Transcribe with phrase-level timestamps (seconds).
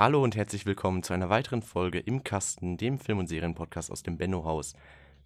[0.00, 4.02] Hallo und herzlich willkommen zu einer weiteren Folge im Kasten, dem Film- und Serienpodcast aus
[4.02, 4.72] dem Benno-Haus.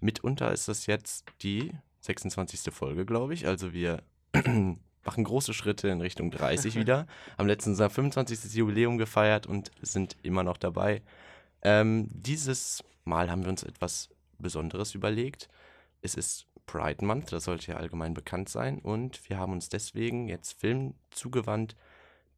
[0.01, 2.75] Mitunter ist das jetzt die 26.
[2.75, 3.47] Folge, glaube ich.
[3.47, 4.03] Also wir
[4.33, 7.07] machen große Schritte in Richtung 30 wieder.
[7.39, 8.53] Haben letztens unser 25.
[8.53, 11.03] Jubiläum gefeiert und sind immer noch dabei.
[11.63, 14.09] Ähm, dieses Mal haben wir uns etwas
[14.41, 15.49] Besonderes überlegt.
[16.03, 18.81] Es ist Pride Month, das sollte ja allgemein bekannt sein.
[18.81, 21.77] Und wir haben uns deswegen jetzt Filmen zugewandt,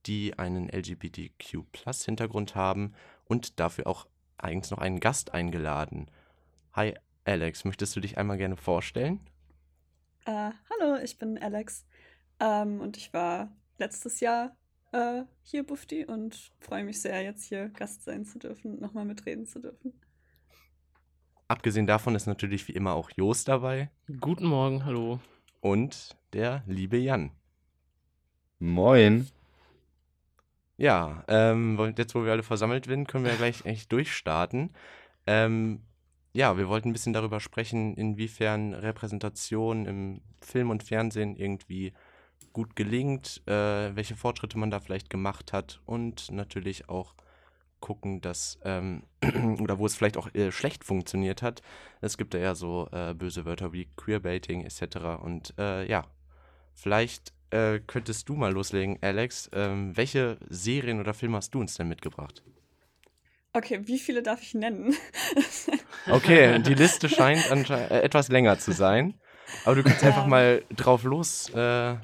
[0.07, 2.95] die einen LGBTQ-Plus-Hintergrund haben
[3.25, 4.06] und dafür auch
[4.38, 6.10] eigens noch einen Gast eingeladen.
[6.73, 9.20] Hi Alex, möchtest du dich einmal gerne vorstellen?
[10.27, 11.84] Äh, hallo, ich bin Alex
[12.41, 14.56] ähm, und ich war letztes Jahr
[14.92, 19.04] äh, hier Bufti und freue mich sehr, jetzt hier Gast sein zu dürfen und nochmal
[19.04, 19.93] mitreden zu dürfen.
[21.48, 23.91] Abgesehen davon ist natürlich wie immer auch Jos dabei.
[24.20, 25.20] Guten Morgen, hallo.
[25.60, 27.30] Und der liebe Jan.
[28.59, 29.29] Moin.
[30.79, 34.75] Ja, ähm, jetzt wo wir alle versammelt sind, können wir ja gleich echt durchstarten.
[35.27, 35.83] Ähm,
[36.35, 41.95] ja, wir wollten ein bisschen darüber sprechen, inwiefern Repräsentation im Film und Fernsehen irgendwie
[42.52, 47.15] gut gelingt, äh, welche Fortschritte man da vielleicht gemacht hat und natürlich auch
[47.80, 49.05] gucken, dass, ähm,
[49.61, 51.63] oder wo es vielleicht auch äh, schlecht funktioniert hat.
[52.01, 55.23] Es gibt da ja so äh, böse Wörter wie Queerbaiting etc.
[55.23, 56.05] Und äh, ja,
[56.74, 59.51] vielleicht äh, könntest du mal loslegen, Alex.
[59.52, 62.43] Ähm, welche Serien oder Filme hast du uns denn mitgebracht?
[63.52, 64.94] Okay, wie viele darf ich nennen?
[66.11, 69.15] okay, die Liste scheint äh, etwas länger zu sein.
[69.65, 70.31] Aber du kannst einfach ähm.
[70.31, 71.94] mal drauf los äh,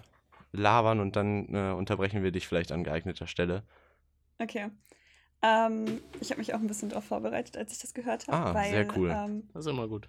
[0.52, 3.64] labern und dann unterbrechen wir dich vielleicht an geeigneter Stelle.
[4.38, 4.70] Okay.
[5.42, 8.50] Ähm, ich habe mich auch ein bisschen darauf vorbereitet, als ich das gehört habe.
[8.50, 9.10] Ah, weil, sehr cool.
[9.10, 10.08] Ähm, das ist immer gut.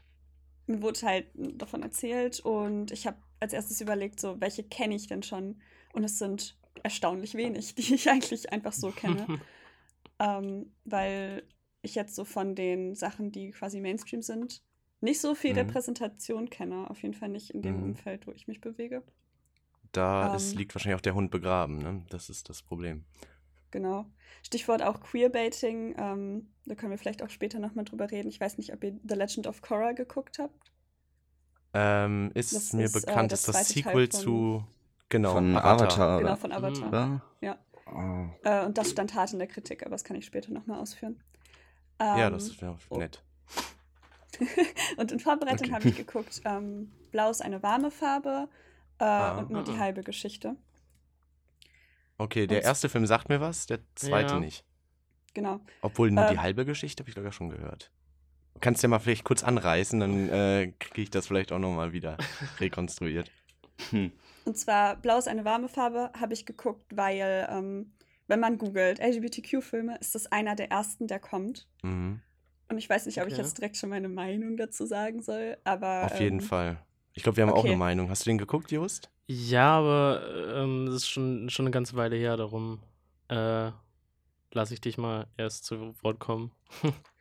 [0.68, 5.08] Mir wurde halt davon erzählt und ich habe als erstes überlegt, so, welche kenne ich
[5.08, 5.62] denn schon?
[5.94, 9.40] Und es sind erstaunlich wenig, die ich eigentlich einfach so kenne.
[10.20, 11.44] ähm, weil
[11.82, 14.64] ich jetzt so von den Sachen, die quasi Mainstream sind,
[15.02, 15.60] nicht so viel mhm.
[15.60, 16.90] Repräsentation kenne.
[16.90, 17.84] Auf jeden Fall nicht in dem mhm.
[17.84, 19.04] Umfeld, wo ich mich bewege.
[19.92, 22.04] Da ähm, ist, liegt wahrscheinlich auch der Hund begraben, ne?
[22.10, 23.04] Das ist das Problem.
[23.70, 24.06] Genau.
[24.44, 25.96] Stichwort auch Queerbaiting.
[25.98, 28.30] Ähm, da können wir vielleicht auch später nochmal drüber reden.
[28.30, 30.73] Ich weiß nicht, ob ihr The Legend of Korra geguckt habt.
[31.74, 34.64] Ähm, ist das mir ist, äh, bekannt, äh, das ist das Sequel zu
[35.10, 35.82] genau, von Avatar.
[35.82, 37.08] Avatar genau, von Avatar.
[37.08, 37.22] Mhm.
[37.42, 37.58] Ja.
[37.88, 38.48] Oh.
[38.48, 41.22] Äh, und das stand hart in der Kritik, aber das kann ich später nochmal ausführen.
[42.00, 42.98] Ähm, ja, das wäre oh.
[42.98, 43.24] nett.
[44.98, 45.76] und in Vorbereitung okay.
[45.76, 48.48] habe ich geguckt, ähm, Blau ist eine warme Farbe
[49.00, 50.56] äh, ah, und nur ah, die halbe Geschichte.
[52.18, 54.40] Okay, der erste Film sagt mir was, der zweite ja.
[54.40, 54.66] nicht.
[55.34, 55.60] Genau.
[55.82, 57.92] Obwohl nur äh, die halbe Geschichte habe ich sogar schon gehört.
[58.62, 61.92] Kannst du ja mal vielleicht kurz anreißen, dann äh, kriege ich das vielleicht auch nochmal
[61.92, 62.18] wieder
[62.60, 63.32] rekonstruiert.
[63.90, 64.12] Hm.
[64.46, 67.94] Und zwar Blau ist eine warme Farbe, habe ich geguckt, weil, ähm,
[68.28, 71.68] wenn man googelt LGBTQ-Filme, ist das einer der ersten, der kommt.
[71.82, 72.22] Mhm.
[72.70, 73.34] Und ich weiß nicht, ob okay.
[73.34, 76.06] ich jetzt direkt schon meine Meinung dazu sagen soll, aber.
[76.06, 76.78] Auf jeden ähm, Fall.
[77.14, 77.60] Ich glaube, wir haben okay.
[77.60, 78.10] auch eine Meinung.
[78.10, 79.10] Hast du den geguckt, Just?
[79.28, 80.22] Ja, aber
[80.56, 82.80] ähm, das ist schon, schon eine ganze Weile her, darum
[83.30, 83.72] äh,
[84.52, 86.52] lasse ich dich mal erst zu Wort kommen.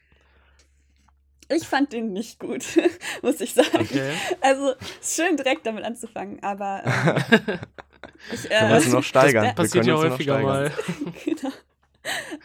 [1.52, 2.64] ich fand den nicht gut,
[3.22, 3.80] muss ich sagen.
[3.80, 4.12] Okay.
[4.40, 7.58] Also, schön direkt damit anzufangen, aber ähm,
[8.32, 9.44] ich, äh, wir müssen noch steigern.
[9.44, 10.72] Das passiert ja häufiger mal.
[11.24, 11.50] genau.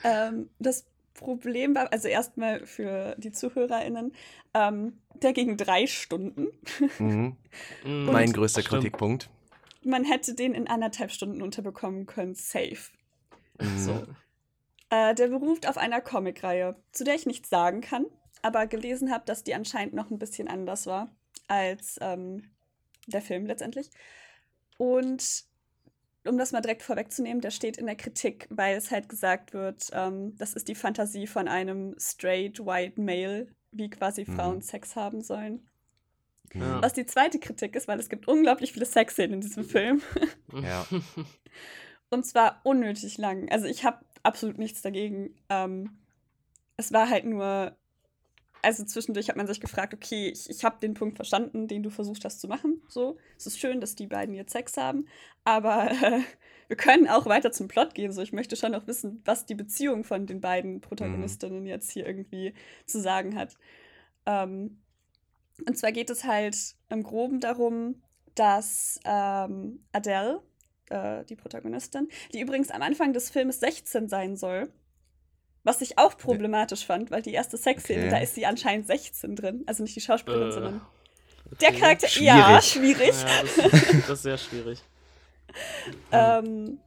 [0.03, 4.13] Ähm, das Problem war, also erstmal für die ZuhörerInnen,
[4.53, 6.47] ähm, der ging drei Stunden.
[6.99, 7.35] Mhm.
[7.83, 8.83] mein größter Stimmt.
[8.83, 9.29] Kritikpunkt.
[9.83, 12.91] Man hätte den in anderthalb Stunden unterbekommen können, safe.
[13.59, 13.77] Mhm.
[13.77, 14.03] So.
[14.89, 18.05] Äh, der beruft auf einer Comicreihe, zu der ich nichts sagen kann,
[18.41, 21.09] aber gelesen habe, dass die anscheinend noch ein bisschen anders war
[21.47, 22.51] als ähm,
[23.07, 23.89] der Film letztendlich.
[24.77, 25.45] Und
[26.25, 29.89] um das mal direkt vorwegzunehmen, der steht in der Kritik, weil es halt gesagt wird,
[29.93, 34.35] ähm, das ist die Fantasie von einem straight white male, wie quasi mhm.
[34.35, 35.67] Frauen Sex haben sollen.
[36.53, 36.81] Ja.
[36.81, 40.01] Was die zweite Kritik ist, weil es gibt unglaublich viele Sexszenen in diesem Film.
[40.63, 40.87] Ja.
[42.09, 43.49] Und zwar unnötig lang.
[43.49, 45.35] Also ich habe absolut nichts dagegen.
[45.49, 45.97] Ähm,
[46.77, 47.75] es war halt nur
[48.61, 51.89] also zwischendurch hat man sich gefragt, okay, ich, ich habe den Punkt verstanden, den du
[51.89, 52.81] versucht hast zu machen.
[52.87, 55.07] So, es ist schön, dass die beiden jetzt Sex haben,
[55.43, 56.21] aber äh,
[56.67, 58.11] wir können auch weiter zum Plot gehen.
[58.11, 61.67] So, ich möchte schon noch wissen, was die Beziehung von den beiden Protagonistinnen mhm.
[61.67, 62.53] jetzt hier irgendwie
[62.85, 63.57] zu sagen hat.
[64.25, 64.79] Ähm,
[65.65, 68.01] und zwar geht es halt im Groben darum,
[68.35, 70.41] dass ähm, Adele,
[70.89, 74.71] äh, die Protagonistin, die übrigens am Anfang des Films 16 sein soll,
[75.67, 78.09] was ich auch problematisch fand, weil die erste Sexszene, okay.
[78.09, 79.63] da ist sie anscheinend 16 drin.
[79.67, 80.81] Also nicht die Schauspielerin, äh, sondern
[81.45, 81.57] okay.
[81.59, 82.07] der Charakter.
[82.07, 82.27] Schwierig.
[82.27, 83.13] Ja, schwierig.
[83.21, 84.81] Ja, das, ist, das, ist, sehr schwierig.
[86.13, 86.79] ähm,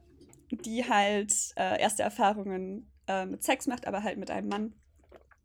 [0.49, 4.73] die halt äh, erste Erfahrungen äh, mit Sex macht, aber halt mit einem Mann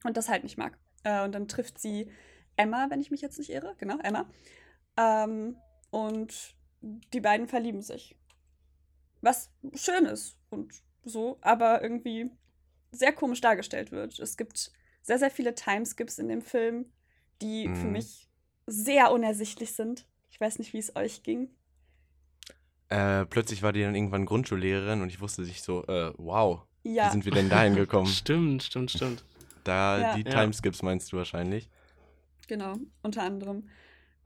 [0.04, 0.78] und das halt nicht mag.
[1.04, 2.10] Äh, und dann trifft sie
[2.56, 4.24] Emma, wenn ich mich jetzt nicht irre, genau, Emma.
[4.96, 5.58] Ähm,
[5.90, 8.16] und die beiden verlieben sich.
[9.20, 10.72] Was schön ist und
[11.04, 12.30] so, aber irgendwie
[12.92, 14.18] sehr komisch dargestellt wird.
[14.18, 14.72] Es gibt
[15.02, 16.86] sehr, sehr viele Timeskips in dem Film,
[17.42, 17.76] die mhm.
[17.76, 18.28] für mich
[18.66, 20.06] sehr unersichtlich sind.
[20.30, 21.48] Ich weiß nicht, wie es euch ging.
[22.88, 27.06] Äh, plötzlich war die dann irgendwann Grundschullehrerin und ich wusste sich so, äh, wow, ja.
[27.06, 28.06] wie sind wir denn dahin gekommen?
[28.06, 29.24] stimmt, stimmt, stimmt.
[29.64, 30.14] Da ja.
[30.14, 31.68] die Timeskips meinst du wahrscheinlich.
[32.46, 33.68] Genau, unter anderem.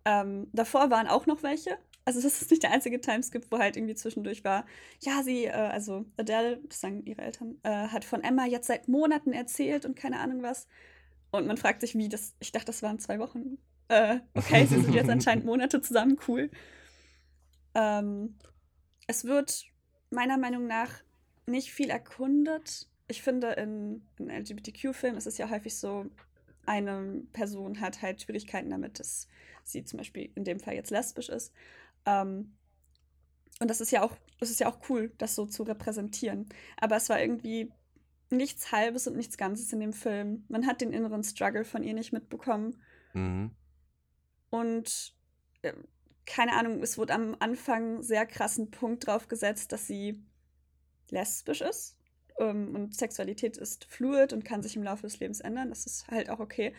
[0.05, 1.79] Ähm, davor waren auch noch welche.
[2.05, 4.65] Also das ist nicht der einzige Timeskip, wo halt irgendwie zwischendurch war,
[5.01, 8.89] ja, sie, äh, also Adele, das sagen ihre Eltern, äh, hat von Emma jetzt seit
[8.89, 10.67] Monaten erzählt und keine Ahnung was.
[11.31, 13.59] Und man fragt sich, wie das, ich dachte, das waren zwei Wochen.
[13.89, 16.51] Äh, okay, sie sind jetzt anscheinend Monate zusammen, cool.
[17.75, 18.37] Ähm,
[19.07, 19.67] es wird
[20.11, 20.91] meiner Meinung nach
[21.47, 22.89] nicht viel erkundet.
[23.09, 26.07] Ich finde, in, in LGBTQ-Filmen ist es ja häufig so,
[26.67, 29.27] eine Person hat halt Schwierigkeiten damit, dass
[29.65, 31.53] sie zum Beispiel in dem Fall jetzt lesbisch ist.
[32.07, 32.57] Ähm,
[33.61, 36.49] und das ist ja auch, das ist ja auch cool, das so zu repräsentieren.
[36.79, 37.73] Aber es war irgendwie
[38.31, 40.45] nichts Halbes und nichts Ganzes in dem Film.
[40.49, 42.81] Man hat den inneren Struggle von ihr nicht mitbekommen.
[43.13, 43.51] Mhm.
[44.51, 45.15] Und
[45.63, 45.73] äh,
[46.27, 50.23] keine Ahnung, es wurde am Anfang sehr krassen Punkt drauf gesetzt, dass sie
[51.11, 51.97] lesbisch ist.
[52.39, 55.71] Ähm, und Sexualität ist fluid und kann sich im Laufe des Lebens ändern.
[55.71, 56.73] Das ist halt auch okay.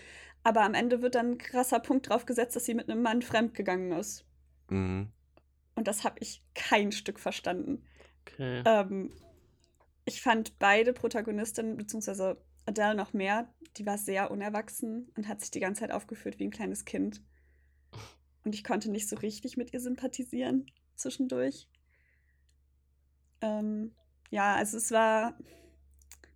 [0.44, 3.22] Aber am Ende wird dann ein krasser Punkt drauf gesetzt, dass sie mit einem Mann
[3.22, 4.26] fremdgegangen ist.
[4.72, 5.12] Mhm.
[5.76, 7.84] Und das habe ich kein Stück verstanden.
[8.22, 8.64] Okay.
[8.66, 9.12] Ähm,
[10.06, 15.52] ich fand beide Protagonistinnen, beziehungsweise Adele noch mehr, die war sehr unerwachsen und hat sich
[15.52, 17.22] die ganze Zeit aufgeführt wie ein kleines Kind.
[18.44, 20.66] Und ich konnte nicht so richtig mit ihr sympathisieren
[20.96, 21.68] zwischendurch.
[23.42, 23.94] Ähm,
[24.32, 25.38] ja, also es war.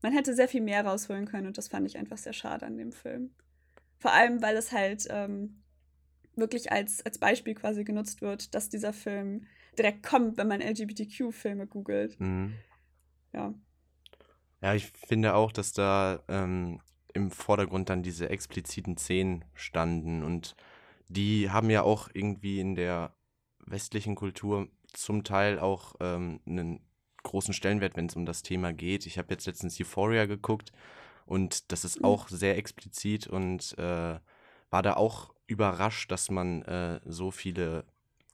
[0.04, 2.78] Man hätte sehr viel mehr rausholen können und das fand ich einfach sehr schade an
[2.78, 3.34] dem Film.
[3.98, 5.64] Vor allem, weil es halt ähm,
[6.36, 9.46] wirklich als, als Beispiel quasi genutzt wird, dass dieser Film
[9.78, 12.20] direkt kommt, wenn man LGBTQ-Filme googelt.
[12.20, 12.54] Mhm.
[13.34, 13.54] Ja.
[14.62, 16.80] Ja, ich finde auch, dass da ähm,
[17.14, 20.56] im Vordergrund dann diese expliziten Szenen standen und
[21.08, 23.14] die haben ja auch irgendwie in der
[23.60, 26.80] westlichen Kultur zum Teil auch ähm, einen
[27.24, 29.06] großen Stellenwert, wenn es um das Thema geht.
[29.06, 30.72] Ich habe jetzt letztens Euphoria geguckt
[31.26, 32.06] und das ist mhm.
[32.06, 34.20] auch sehr explizit und äh,
[34.70, 37.86] war da auch überrascht, dass man äh, so viele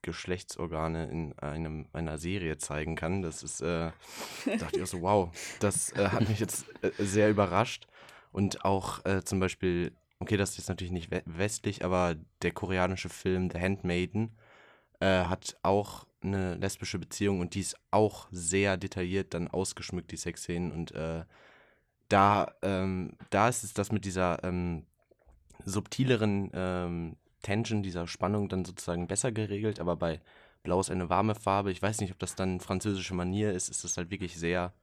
[0.01, 3.21] Geschlechtsorgane in einem, einer Serie zeigen kann.
[3.21, 3.91] Das ist, äh,
[4.59, 5.29] dachte ich auch so, wow,
[5.59, 7.87] das äh, hat mich jetzt äh, sehr überrascht.
[8.31, 13.09] Und auch äh, zum Beispiel, okay, das ist jetzt natürlich nicht westlich, aber der koreanische
[13.09, 14.31] Film The Handmaiden
[14.99, 20.17] äh, hat auch eine lesbische Beziehung und die ist auch sehr detailliert dann ausgeschmückt, die
[20.17, 20.71] Sexszenen.
[20.71, 21.25] Und äh,
[22.09, 24.85] da, ähm, da ist es das mit dieser ähm,
[25.65, 30.21] subtileren ähm, Tension, dieser Spannung dann sozusagen besser geregelt, aber bei
[30.63, 31.71] Blau ist eine warme Farbe.
[31.71, 34.73] Ich weiß nicht, ob das dann französische Manier ist, ist das halt wirklich sehr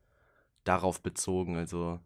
[0.64, 1.56] darauf bezogen.
[1.56, 2.00] Also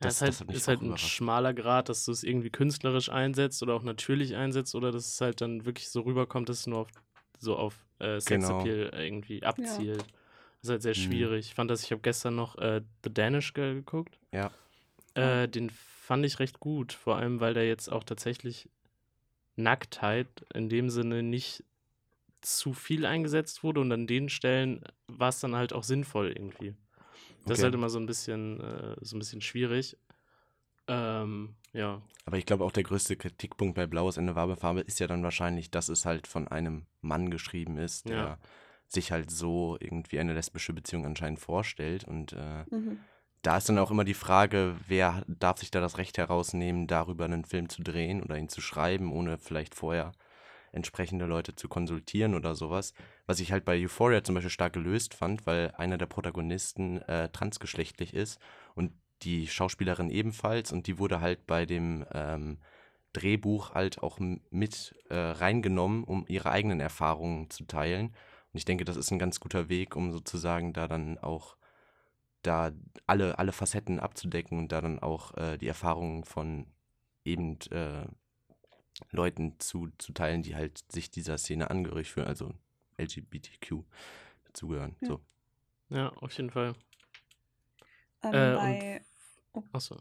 [0.00, 3.62] das, ja, ist halt, ist halt ein schmaler Grad, dass du es irgendwie künstlerisch einsetzt
[3.62, 6.78] oder auch natürlich einsetzt oder dass es halt dann wirklich so rüberkommt, dass es nur
[6.78, 6.88] auf
[7.40, 9.02] so auf äh, Sexappeal genau.
[9.02, 10.02] irgendwie abzielt.
[10.02, 10.08] Ja.
[10.60, 11.10] Das ist halt sehr mhm.
[11.10, 11.46] schwierig.
[11.46, 14.18] Ich fand das, ich habe gestern noch äh, The Danish Girl geguckt.
[14.32, 14.50] Ja.
[15.14, 15.70] Äh, den
[16.08, 18.70] fand ich recht gut, vor allem weil der jetzt auch tatsächlich
[19.56, 21.64] Nacktheit in dem Sinne nicht
[22.40, 26.74] zu viel eingesetzt wurde und an den Stellen war es dann halt auch sinnvoll irgendwie.
[27.40, 27.52] Das okay.
[27.52, 29.98] ist halt immer so ein bisschen, äh, so ein bisschen schwierig.
[30.86, 32.00] Ähm, ja.
[32.24, 35.22] Aber ich glaube auch der größte Kritikpunkt bei Blaues Ende warme Farbe ist ja dann
[35.22, 38.38] wahrscheinlich, dass es halt von einem Mann geschrieben ist, der ja.
[38.86, 42.04] sich halt so irgendwie eine lesbische Beziehung anscheinend vorstellt.
[42.04, 42.98] Und äh, mhm.
[43.42, 47.24] Da ist dann auch immer die Frage, wer darf sich da das Recht herausnehmen, darüber
[47.24, 50.12] einen Film zu drehen oder ihn zu schreiben, ohne vielleicht vorher
[50.72, 52.92] entsprechende Leute zu konsultieren oder sowas.
[53.26, 57.28] Was ich halt bei Euphoria zum Beispiel stark gelöst fand, weil einer der Protagonisten äh,
[57.30, 58.38] transgeschlechtlich ist
[58.74, 58.92] und
[59.22, 62.58] die Schauspielerin ebenfalls und die wurde halt bei dem ähm,
[63.12, 68.08] Drehbuch halt auch mit äh, reingenommen, um ihre eigenen Erfahrungen zu teilen.
[68.52, 71.56] Und ich denke, das ist ein ganz guter Weg, um sozusagen da dann auch
[72.42, 72.72] da
[73.06, 76.66] alle, alle Facetten abzudecken und da dann auch äh, die Erfahrungen von
[77.24, 78.06] eben äh,
[79.10, 82.52] Leuten zu, zu teilen, die halt sich dieser Szene angehörig fühlen, also
[82.98, 83.84] LGBTQ
[84.44, 84.96] dazugehören.
[85.00, 85.08] Ja.
[85.08, 85.20] So.
[85.90, 86.74] ja, auf jeden Fall.
[88.22, 89.02] Ähm, äh, bei
[89.58, 89.62] Oh.
[89.72, 89.96] Achso.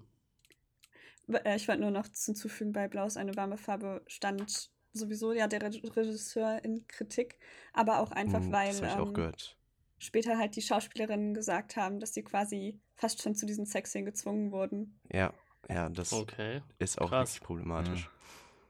[1.28, 5.48] Äh, ich wollte nur noch hinzufügen, bei Blau ist eine warme Farbe stand sowieso ja
[5.48, 7.38] der Regisseur in Kritik,
[7.74, 8.68] aber auch einfach, hm, weil.
[8.68, 9.57] Das habe ich ähm, auch gehört.
[10.00, 14.52] Später halt die Schauspielerinnen gesagt haben, dass sie quasi fast schon zu diesen Sexszenen gezwungen
[14.52, 15.00] wurden.
[15.12, 15.34] Ja,
[15.70, 16.62] ja, das Okay.
[16.80, 17.30] ist auch krass.
[17.36, 18.10] wirklich problematisch.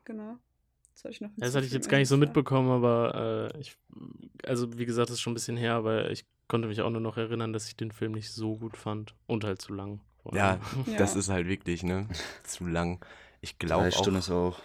[0.06, 0.38] Genau.
[0.94, 2.20] Das, wollte ich noch Das hatte ich jetzt gar nicht so ja.
[2.20, 3.78] mitbekommen, aber äh, ich,
[4.46, 7.02] also wie gesagt, das ist schon ein bisschen her, aber ich konnte mich auch nur
[7.02, 10.02] noch erinnern, dass ich den Film nicht so gut fand und halt zu lang.
[10.34, 10.60] Ja.
[10.88, 10.98] Ja.
[10.98, 12.08] das ist halt wirklich, ne?
[12.44, 13.06] Zu lang.
[13.42, 14.60] Ich glaube Stunden auch, ist auch.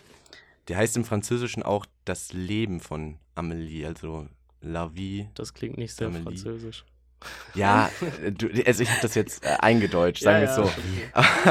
[0.68, 4.26] der heißt im Französischen auch das Leben von Amelie, also
[4.62, 5.28] La Vie.
[5.34, 6.22] Das klingt nicht sehr Amelie.
[6.24, 6.84] französisch.
[7.54, 7.88] Ja,
[8.36, 10.70] du, also ich habe das jetzt äh, eingedeutscht, sagen wir es Ja, so.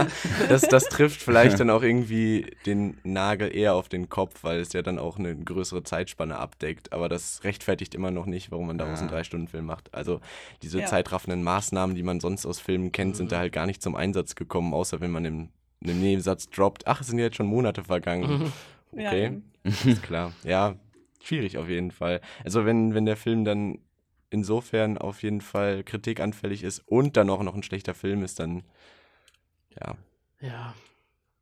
[0.03, 0.07] ja,
[0.49, 4.73] das, das trifft vielleicht dann auch irgendwie den Nagel eher auf den Kopf, weil es
[4.73, 6.91] ja dann auch eine größere Zeitspanne abdeckt.
[6.91, 9.15] Aber das rechtfertigt immer noch nicht, warum man daraus einen Ja.
[9.15, 9.93] Drei-Stunden-Film macht.
[9.93, 10.19] Also
[10.61, 10.87] diese Ja.
[10.87, 13.29] zeitraffenden Maßnahmen, die man sonst aus Filmen kennt, sind Mhm.
[13.29, 15.49] da halt gar nicht zum Einsatz gekommen, außer wenn man im,
[15.79, 18.51] in einem Nebensatz droppt, ach, es sind jetzt schon Monate vergangen.
[18.93, 19.41] Ja, Okay,
[19.85, 20.33] ist klar.
[20.43, 20.75] Ja,
[21.23, 22.21] schwierig auf jeden Fall.
[22.43, 23.79] Also wenn, wenn der Film dann
[24.29, 28.63] insofern auf jeden Fall kritikanfällig ist und dann auch noch ein schlechter Film ist, dann
[29.79, 29.95] ja,
[30.39, 30.73] ja.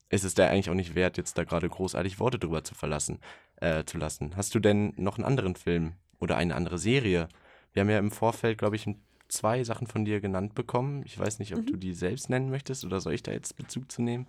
[0.09, 3.19] ist es der eigentlich auch nicht wert, jetzt da gerade großartig Worte drüber zu verlassen,
[3.57, 4.35] äh, zu lassen.
[4.35, 7.29] Hast du denn noch einen anderen Film oder eine andere Serie?
[7.73, 8.87] Wir haben ja im Vorfeld, glaube ich,
[9.27, 11.03] zwei Sachen von dir genannt bekommen.
[11.05, 11.65] Ich weiß nicht, ob Mhm.
[11.65, 14.27] du die selbst nennen möchtest oder soll ich da jetzt Bezug zu nehmen?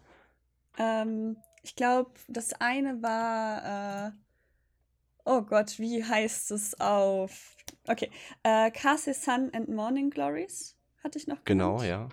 [0.79, 4.13] Ähm, ich glaube, das eine war, äh,
[5.31, 7.57] oh Gott, wie heißt es auf,
[7.89, 8.11] okay,
[8.43, 11.85] äh, Cassie Sun and Morning Glories hatte ich noch Genau, genannt.
[11.85, 12.09] ja.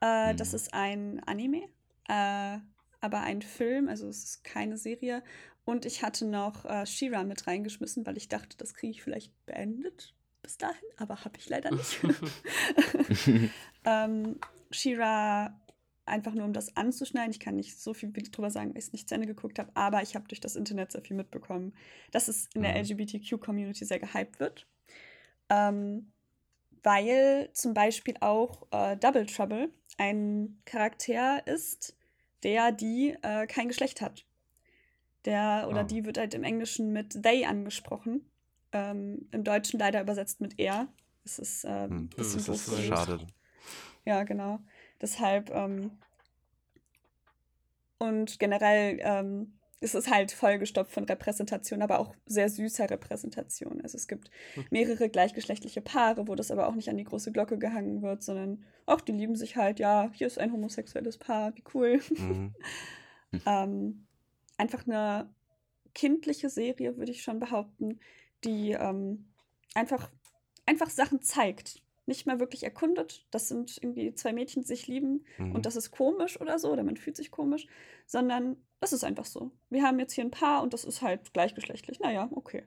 [0.00, 0.56] Äh, Das Mhm.
[0.56, 1.68] ist ein Anime,
[2.08, 2.58] äh,
[3.00, 5.22] aber ein Film, also es ist keine Serie.
[5.64, 9.32] Und ich hatte noch äh, She-Ra mit reingeschmissen, weil ich dachte, das kriege ich vielleicht
[9.46, 11.98] beendet bis dahin, aber habe ich leider nicht.
[13.84, 14.38] ähm,
[14.70, 15.60] She-Ra,
[16.06, 17.30] einfach nur um das anzuschneiden.
[17.30, 19.70] Ich kann nicht so viel drüber sagen, weil ich es nicht zu Ende geguckt habe,
[19.74, 21.74] aber ich habe durch das Internet sehr viel mitbekommen,
[22.12, 22.82] dass es in der Mhm.
[22.82, 24.66] LGBTQ-Community sehr gehypt wird.
[25.48, 26.12] Ähm,
[26.82, 31.96] weil zum Beispiel auch äh, Double Trouble ein Charakter ist,
[32.42, 34.24] der die äh, kein Geschlecht hat.
[35.24, 35.84] Der oder Ah.
[35.84, 38.30] die wird halt im Englischen mit they angesprochen.
[38.72, 40.88] Ähm, Im Deutschen leider übersetzt mit er.
[41.24, 42.88] Das ist äh, ein Hm, bisschen das ist gelöst.
[42.88, 43.26] schade.
[44.04, 44.60] Ja, genau.
[45.00, 45.98] Deshalb, ähm,
[47.98, 53.80] und generell ähm, ist es halt vollgestopft von Repräsentation, aber auch sehr süßer Repräsentation.
[53.82, 54.64] Also es gibt Hm.
[54.70, 58.64] mehrere gleichgeschlechtliche Paare, wo das aber auch nicht an die große Glocke gehangen wird, sondern
[58.86, 62.00] auch die lieben sich halt, ja, hier ist ein homosexuelles Paar, wie cool.
[62.10, 62.54] Mhm.
[63.46, 64.06] ähm,
[64.56, 65.28] einfach eine
[65.94, 68.00] kindliche Serie, würde ich schon behaupten,
[68.44, 69.26] die ähm,
[69.74, 70.10] einfach,
[70.64, 71.82] einfach Sachen zeigt.
[72.06, 75.52] Nicht mal wirklich erkundet, das sind irgendwie zwei Mädchen, die sich lieben Mhm.
[75.54, 77.66] und das ist komisch oder so, oder man fühlt sich komisch,
[78.06, 79.50] sondern das ist einfach so.
[79.70, 81.98] Wir haben jetzt hier ein Paar und das ist halt gleichgeschlechtlich.
[82.00, 82.64] Naja, okay.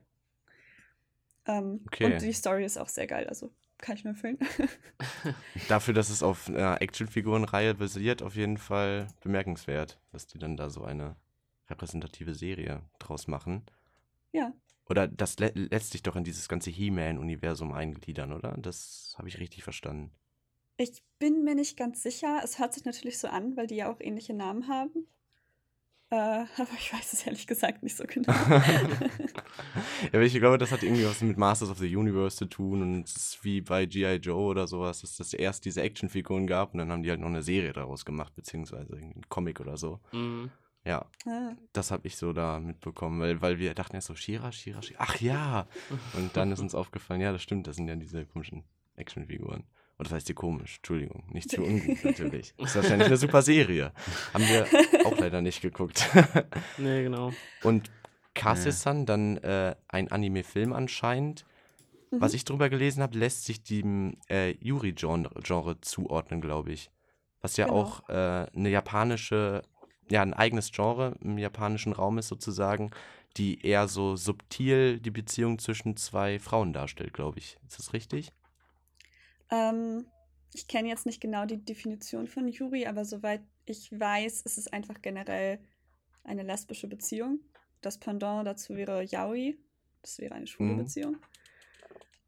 [1.45, 2.05] Ähm, Okay.
[2.13, 4.37] Und die Story ist auch sehr geil, also kann ich nur empfehlen.
[5.69, 10.69] Dafür, dass es auf einer Actionfigurenreihe basiert, auf jeden Fall bemerkenswert, dass die dann da
[10.69, 11.15] so eine
[11.69, 13.63] repräsentative Serie draus machen.
[14.33, 14.51] ja.
[14.89, 18.55] Oder das lä lässt sich doch in dieses ganze He-Man-Universum eingliedern, oder?
[18.57, 20.11] Das habe ich richtig verstanden.
[20.77, 22.41] Ich bin mir nicht ganz sicher.
[22.43, 25.07] Es hört sich natürlich so an, weil die ja auch ähnliche Namen haben.
[26.09, 26.15] Äh,
[26.57, 28.33] aber ich weiß es ehrlich gesagt nicht so genau.
[28.33, 28.63] ja,
[30.11, 33.07] aber ich glaube, das hat irgendwie was mit Masters of the Universe zu tun und
[33.07, 34.15] es ist wie bei G.I.
[34.15, 37.27] Joe oder sowas, dass es erst diese Actionfiguren gab und dann haben die halt noch
[37.27, 39.99] eine Serie daraus gemacht, beziehungsweise einen Comic oder so.
[40.13, 40.49] Mhm.
[40.89, 44.51] Ja, ah, das habe ich so da mitbekommen, weil, weil wir dachten erst so, Shira,
[44.51, 44.99] Shira, Shira.
[45.01, 45.67] Ach ja!
[46.17, 48.63] Und dann ist uns aufgefallen, ja, das stimmt, das sind ja diese komischen
[48.95, 49.65] Actionfiguren.
[49.97, 52.53] Und das heißt die komisch, Entschuldigung, nicht zu ungut natürlich.
[52.57, 53.91] Ist wahrscheinlich eine super Serie.
[54.33, 54.65] Haben wir
[55.05, 56.09] auch leider nicht geguckt.
[56.77, 57.33] Nee, genau.
[57.63, 57.91] Und
[58.33, 61.45] Kase-san, dann äh, ein Anime-Film anscheinend.
[62.11, 62.21] mhm.
[62.21, 66.89] Was ich drüber gelesen habe, lässt sich dem äh, Yuri-Genre Genre zuordnen, glaube ich.
[67.41, 67.77] Was ja Genau.
[67.81, 69.61] auch äh, eine japanische,
[70.11, 72.91] ja, ein eigenes Genre im japanischen Raum ist sozusagen,
[73.37, 77.57] die eher so subtil die Beziehung zwischen zwei Frauen darstellt, glaube ich.
[77.67, 78.31] Ist das richtig?
[79.51, 80.05] Ähm,
[80.53, 84.67] ich kenne jetzt nicht genau die Definition von Yuri, aber soweit ich weiß, ist es
[84.67, 85.59] einfach generell
[86.23, 87.39] eine lesbische Beziehung.
[87.81, 89.57] Das Pendant dazu wäre Yaoi.
[90.01, 90.77] Das wäre eine schwule Mhm.
[90.77, 91.17] Beziehung.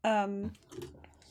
[0.04, 0.52] Ähm,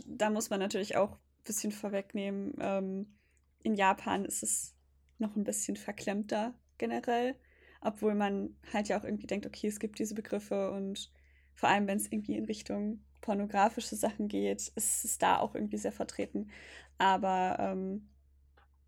[0.05, 2.55] da muss man natürlich auch ein bisschen vorwegnehmen.
[2.60, 3.17] Ähm,
[3.63, 4.75] in Japan ist es
[5.22, 7.36] noch ein bisschen verklemmter generell,
[7.82, 11.12] obwohl man halt ja auch irgendwie denkt, okay, es gibt diese Begriffe und
[11.54, 15.78] vor allem, wenn es irgendwie in Richtung pornografische Sachen geht, ist es da auch irgendwie
[15.78, 16.50] sehr vertreten.
[16.98, 18.10] Aber ähm,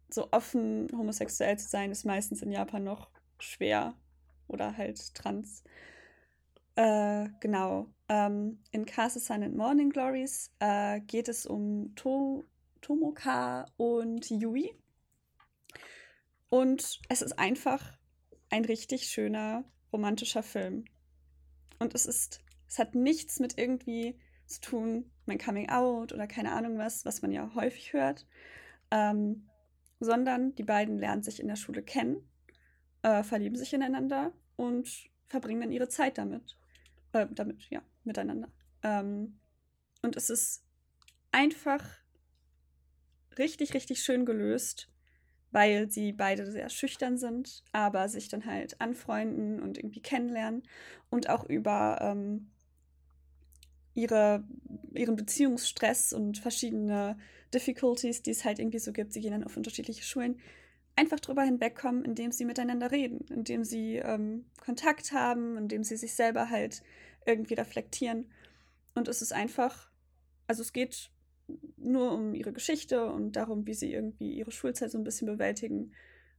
[0.09, 3.09] so offen homosexuell zu sein, ist meistens in Japan noch
[3.39, 3.95] schwer
[4.47, 5.63] oder halt trans.
[6.75, 7.87] Äh, genau.
[8.09, 12.45] Ähm, in Castle Sun and Morning Glories äh, geht es um to
[12.81, 14.75] Tomoka und Yui.
[16.53, 17.97] Und es ist einfach
[18.51, 20.85] ein richtig schöner romantischer Film.
[21.79, 26.51] Und es ist, es hat nichts mit irgendwie zu tun, mein Coming Out oder keine
[26.51, 28.27] Ahnung was, was man ja häufig hört,
[28.91, 29.49] ähm,
[29.99, 32.17] sondern die beiden lernen sich in der Schule kennen,
[33.01, 36.55] äh, verlieben sich ineinander und verbringen dann ihre Zeit damit.
[37.13, 38.51] Äh, damit, ja, miteinander.
[38.83, 39.39] Ähm,
[40.03, 40.63] und es ist
[41.31, 41.83] einfach
[43.39, 44.92] richtig, richtig schön gelöst,
[45.53, 50.63] weil sie beide sehr schüchtern sind, aber sich dann halt anfreunden und irgendwie kennenlernen
[51.09, 52.49] und auch über ähm,
[53.93, 54.43] ihre,
[54.93, 57.17] ihren Beziehungsstress und verschiedene
[57.53, 60.39] Difficulties, die es halt irgendwie so gibt, sie gehen dann auf unterschiedliche Schulen,
[60.95, 66.13] einfach drüber hinwegkommen, indem sie miteinander reden, indem sie ähm, Kontakt haben, indem sie sich
[66.13, 66.83] selber halt
[67.25, 68.31] irgendwie reflektieren.
[68.95, 69.91] Und es ist einfach,
[70.47, 71.11] also es geht
[71.77, 75.93] nur um ihre Geschichte und darum, wie sie irgendwie ihre Schulzeit so ein bisschen bewältigen.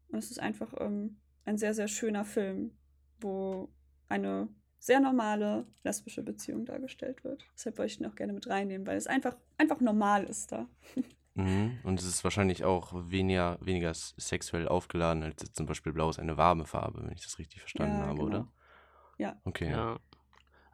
[0.08, 2.72] Und es ist einfach ähm, ein sehr, sehr schöner Film,
[3.20, 3.68] wo
[4.08, 7.46] eine sehr normale lesbische Beziehung dargestellt wird.
[7.54, 10.68] Deshalb wollte ich ihn auch gerne mit reinnehmen, weil es einfach, einfach normal ist da.
[11.36, 11.80] Mhm.
[11.82, 16.36] Und es ist wahrscheinlich auch weniger, weniger sexuell aufgeladen als zum Beispiel Blau ist eine
[16.36, 18.26] warme Farbe, wenn ich das richtig verstanden Ja, habe, genau.
[18.26, 18.52] oder?
[19.18, 19.40] Ja.
[19.44, 19.68] Okay.
[19.68, 19.98] Ja.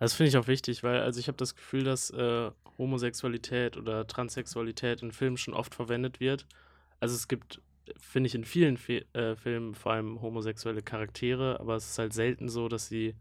[0.01, 4.07] Das finde ich auch wichtig, weil also ich habe das Gefühl, dass äh, Homosexualität oder
[4.07, 6.47] Transsexualität in Filmen schon oft verwendet wird.
[7.01, 7.61] Also es gibt,
[7.99, 12.15] finde ich, in vielen Fe äh, Filmen vor allem homosexuelle Charaktere, aber es ist halt
[12.15, 13.15] selten so, dass sie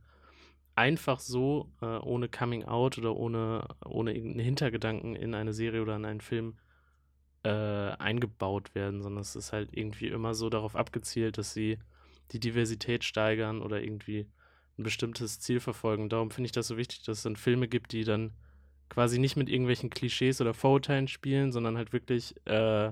[0.76, 5.98] einfach so, äh, ohne Coming Out oder ohne, ohne irgendeinen Hintergedanken in eine Serie oder
[5.98, 6.56] in einen Film
[7.44, 11.78] äh, eingebaut werden, sondern es ist halt irgendwie immer so darauf abgezielt, dass sie
[12.32, 14.28] die Diversität steigern oder irgendwie
[14.80, 16.10] ein bestimmtes Ziel verfolgen.
[16.10, 18.32] Darum finde ich das so wichtig, dass es dann Filme gibt, die dann
[18.90, 22.92] quasi nicht mit irgendwelchen Klischees oder Vorurteilen spielen, sondern halt wirklich äh,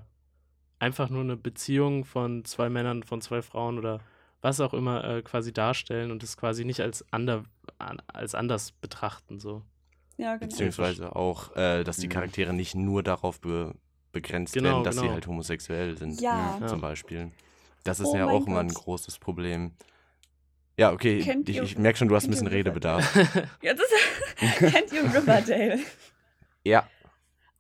[0.80, 4.00] einfach nur eine Beziehung von zwei Männern, von zwei Frauen oder
[4.42, 7.46] was auch immer äh, quasi darstellen und es quasi nicht als, ander,
[7.80, 9.40] an, als anders betrachten.
[9.40, 9.64] So.
[10.18, 10.50] Ja, genau.
[10.50, 12.12] Beziehungsweise auch, äh, dass die Mhm.
[12.12, 13.74] Charaktere nicht nur darauf be
[14.14, 15.14] begrenzt Genau, werden, dass sie genau.
[15.14, 16.22] halt homosexuell sind.
[16.22, 16.60] Ja.
[16.68, 17.32] Zum Beispiel.
[17.84, 18.84] Das ist Oh ja auch immer ein Gott.
[18.86, 19.74] großes Problem.
[20.78, 23.16] Ja, okay, Kennt ich, ich merke schon, du hast ein bisschen Redebedarf.
[23.62, 23.88] Ja, das
[24.60, 25.80] kennt ihr Riverdale?
[26.64, 26.88] ja,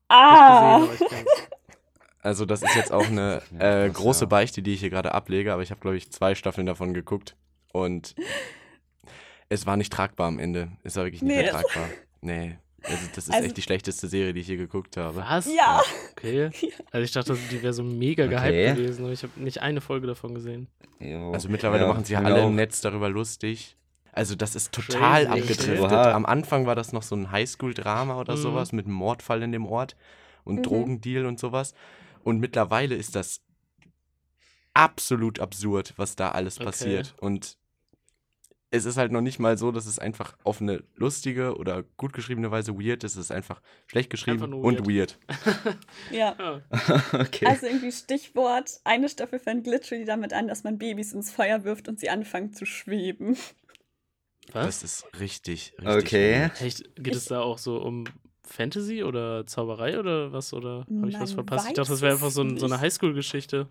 [0.09, 0.79] Ah!
[0.79, 1.47] Nicht gesehen, aber ich kenn's.
[2.21, 4.27] also das ist jetzt auch eine äh, große.
[4.27, 7.35] Beichte, die ich hier gerade ablege, aber ich habe, glaube ich, zwei Staffeln davon geguckt
[7.73, 8.15] und
[9.49, 10.71] es war nicht tragbar am Ende.
[10.83, 11.89] Es war wirklich nicht Nee, mehr tragbar.
[12.21, 15.17] Nee, also das ist Also- echt die schlechteste Serie, die ich je geguckt habe.
[15.17, 15.45] Was?
[15.47, 15.81] Ja!
[16.11, 16.49] Okay.
[16.91, 18.35] Also ich dachte, die wäre so mega Okay.
[18.65, 20.67] gehypt gewesen, aber ich habe nicht eine Folge davon gesehen.
[20.99, 21.31] Jo.
[21.31, 22.47] Also mittlerweile Ja, machen sie alle auch.
[22.47, 23.75] im Netz darüber lustig.
[24.13, 25.41] Also das ist total Crazy.
[25.41, 25.91] abgedriftet.
[25.91, 28.41] Am Anfang war das noch so ein Highschool-Drama oder Mhm.
[28.41, 29.95] sowas mit einem Mordfall in dem Ort
[30.43, 30.63] und Mhm.
[30.63, 31.73] Drogendeal und sowas.
[32.23, 33.41] Und mittlerweile ist das
[34.73, 36.65] absolut absurd, was da alles Okay.
[36.65, 37.15] passiert.
[37.19, 37.57] Und
[38.69, 42.11] es ist halt noch nicht mal so, dass es einfach auf eine lustige oder gut
[42.13, 43.13] geschriebene Weise weird ist.
[43.13, 45.17] Es ist einfach schlecht geschrieben Einfach nur und weird.
[46.11, 46.61] Ja.
[47.13, 47.45] Okay.
[47.45, 51.87] Also irgendwie Stichwort, eine Staffel fängt literally damit an, dass man Babys ins Feuer wirft
[51.87, 53.37] und sie anfangen zu schweben.
[54.51, 54.81] Was?
[54.81, 56.41] Das ist richtig, richtig Okay.
[56.41, 56.61] weird.
[56.61, 58.05] Echt, geht es da auch so um
[58.43, 60.53] Fantasy oder Zauberei oder was?
[60.53, 61.67] Oder habe ich was verpasst?
[61.67, 62.79] Ich dachte, das wäre einfach so, ein, so eine.
[62.79, 63.67] Highschool-Geschichte.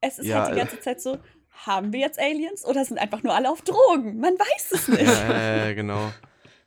[0.00, 0.62] Es ist Ja, halt die äh.
[0.62, 1.18] ganze Zeit so,
[1.64, 4.18] haben wir jetzt Aliens oder sind einfach nur alle auf Drogen?
[4.20, 5.02] Man weiß es nicht.
[5.02, 6.12] Ja, ja, genau.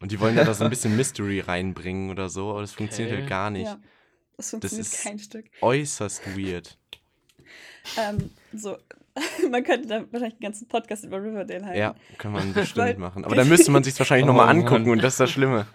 [0.01, 3.11] Und die wollen ja da so ein bisschen Mystery reinbringen oder so, aber das funktioniert
[3.13, 3.21] Okay.
[3.21, 3.65] halt gar nicht.
[3.67, 3.79] Ja.
[4.37, 5.45] Das funktioniert ist- kein Stück.
[5.61, 6.77] Äußerst weird.
[7.97, 8.77] Ähm, so,
[9.51, 11.79] man könnte da wahrscheinlich einen ganzen Podcast über Riverdale halten.
[11.79, 13.25] Ja, kann man bestimmt Weil- machen.
[13.25, 14.59] Aber dann müsste man sich wahrscheinlich Oh nochmal Mann.
[14.59, 15.67] angucken und das ist das Schlimme.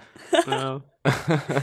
[0.46, 0.80] Ja.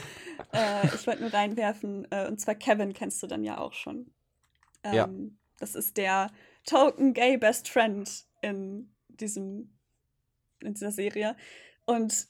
[0.53, 4.11] Äh, ich wollte nur reinwerfen, äh, und zwar Kevin kennst du dann ja auch schon.
[4.83, 5.09] Ähm, Ja.
[5.59, 6.29] Das ist der
[6.65, 8.09] Token Gay Best Friend
[8.41, 9.77] in diesem,
[10.61, 11.35] in dieser Serie.
[11.85, 12.27] Und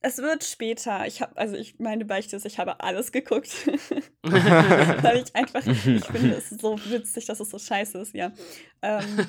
[0.00, 3.50] es wird später, ich habe, also ich meine Beichte ist, ich habe alles geguckt.
[4.22, 8.32] Weil ich einfach, ich finde es so witzig, dass es so scheiße ist, ja.
[8.80, 9.26] Ähm,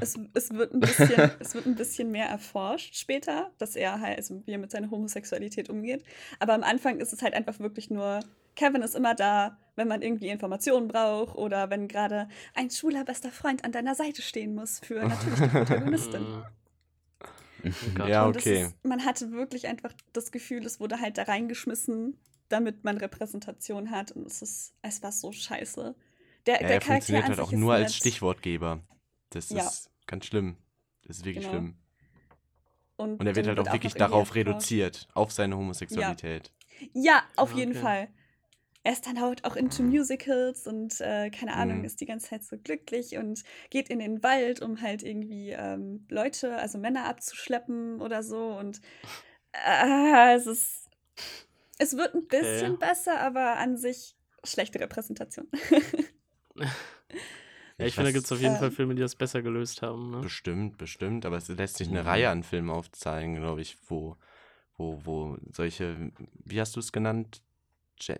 [0.00, 4.18] es, es, wird ein bisschen, es wird ein bisschen mehr erforscht später, dass er halt,
[4.18, 6.04] also wie er mit seiner Homosexualität umgeht.
[6.40, 8.20] Aber am Anfang ist es halt einfach wirklich nur,
[8.54, 13.30] Kevin ist immer da, wenn man irgendwie Informationen braucht oder wenn gerade ein schwuler bester
[13.30, 16.26] Freund an deiner Seite stehen muss für natürlich die Protagonistin.
[16.26, 16.42] Oh.
[18.08, 18.64] Ja, okay.
[18.64, 23.90] ist, man hatte wirklich einfach das Gefühl, es wurde halt da reingeschmissen, damit man Repräsentation
[23.90, 24.10] hat.
[24.10, 25.94] Und es ist, es war so scheiße.
[26.46, 27.94] Der, Ja, der er Charakter funktioniert halt auch nur als nett.
[27.94, 28.80] Stichwortgeber.
[29.30, 29.62] Das Ja.
[29.62, 30.56] ist ganz schlimm.
[31.06, 31.56] Das ist wirklich Genau.
[31.58, 31.76] schlimm.
[32.96, 36.52] Und, Und er wird halt auch wirklich irgendwie darauf reduziert, auf seine Homosexualität.
[36.92, 37.80] Ja, auf Ah, jeden okay.
[37.80, 38.08] Fall.
[38.84, 41.84] Er ist dann halt auch into Musicals und äh, keine Ahnung, Mhm.
[41.84, 46.04] ist die ganze Zeit so glücklich und geht in den Wald, um halt irgendwie ähm,
[46.10, 48.56] Leute, also Männer abzuschleppen oder so.
[48.58, 48.80] Und
[49.52, 50.88] äh, es ist.
[51.78, 54.14] Es wird ein bisschen besser, aber an sich
[54.44, 55.48] schlechte Repräsentation.
[57.78, 59.82] Ja, ich finde, da gibt es auf jeden äh, Fall Filme, die das besser gelöst
[59.82, 60.10] haben.
[60.10, 60.20] Ne?
[60.20, 62.06] Bestimmt, bestimmt, aber es lässt sich eine Mhm.
[62.06, 64.16] Reihe an Filmen aufzeigen, glaube ich, wo,
[64.76, 66.12] wo, wo solche,
[66.44, 67.42] wie hast du es genannt?
[67.98, 68.18] Gen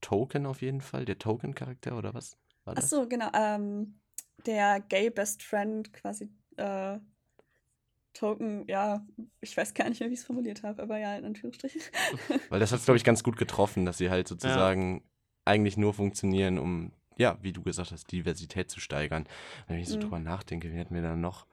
[0.00, 2.90] Token auf jeden Fall, der Token-Charakter oder was war Ach das?
[2.90, 3.30] so, genau.
[3.34, 4.00] Ähm,
[4.46, 6.98] der Gay Best Friend quasi äh,
[8.14, 9.06] Token, ja,
[9.40, 11.80] ich weiß gar nicht mehr, wie ich es formuliert habe, aber ja, in Anführungsstrichen.
[12.48, 15.04] Weil das hat es, glaube ich, ganz gut getroffen, dass sie halt sozusagen
[15.44, 19.26] eigentlich nur funktionieren, um, ja, wie du gesagt hast, Diversität zu steigern.
[19.66, 20.00] Wenn ich so Mhm.
[20.00, 21.46] drüber nachdenke, wie hätten wir da noch?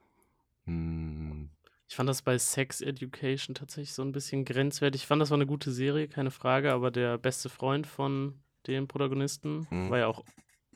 [0.65, 1.49] Hm,
[1.95, 5.03] Ich fand das bei Sex Education tatsächlich so ein bisschen grenzwertig.
[5.03, 8.89] Ich fand, das war eine gute Serie, keine Frage, aber der beste Freund von dem
[8.89, 9.89] Protagonisten Mhm.
[9.91, 10.25] war ja auch,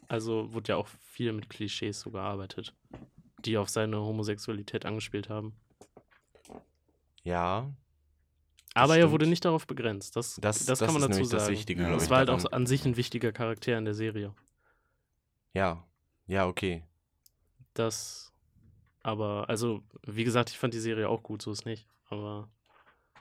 [0.07, 2.73] also wurde ja auch viel mit Klischees so gearbeitet,
[3.43, 5.57] die auf seine Homosexualität angespielt haben.
[7.23, 7.69] ja,
[8.73, 9.11] Aber er stimmt.
[9.11, 10.15] wurde nicht darauf begrenzt.
[10.15, 11.51] Das, Das- das, das kann man ist dazu nämlich das sagen.
[11.57, 14.33] Wichtige, glaub das war halt auch an sich ein wichtiger Charakter in der Serie.
[15.53, 15.85] ja,
[16.27, 16.85] ja, okay.
[17.73, 18.28] Das,
[19.09, 21.87] aber, also, wie gesagt, ich fand die Serie auch gut, so ist nicht.
[22.09, 22.47] Aber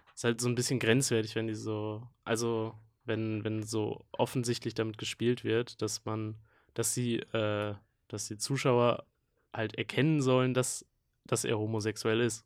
[0.09, 2.75] es ist halt so ein bisschen grenzwertig, wenn die so, also,
[3.07, 6.37] wenn, wenn so offensichtlich damit gespielt wird, dass man,
[6.75, 7.75] dass sie, äh,
[8.09, 9.07] dass die Zuschauer
[9.55, 10.85] halt erkennen sollen, dass,
[11.25, 12.45] dass er homosexuell ist.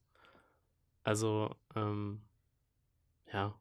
[1.03, 2.23] Also, ähm,
[3.33, 3.55] ja.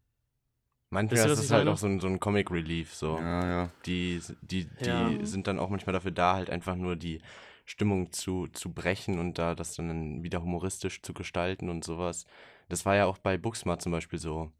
[0.92, 1.72] Manchmal ist es halt meine?
[1.72, 3.18] auch so ein, so ein Comic Relief, so.
[3.18, 3.70] Ja, ja.
[3.86, 5.26] Die, die, die Ja.
[5.26, 7.22] sind dann auch manchmal dafür da, halt einfach nur die
[7.66, 12.26] Stimmung zu, zu brechen und da das dann wieder humoristisch zu gestalten und sowas.
[12.70, 14.52] Das war ja auch bei Booksmart zum Beispiel so.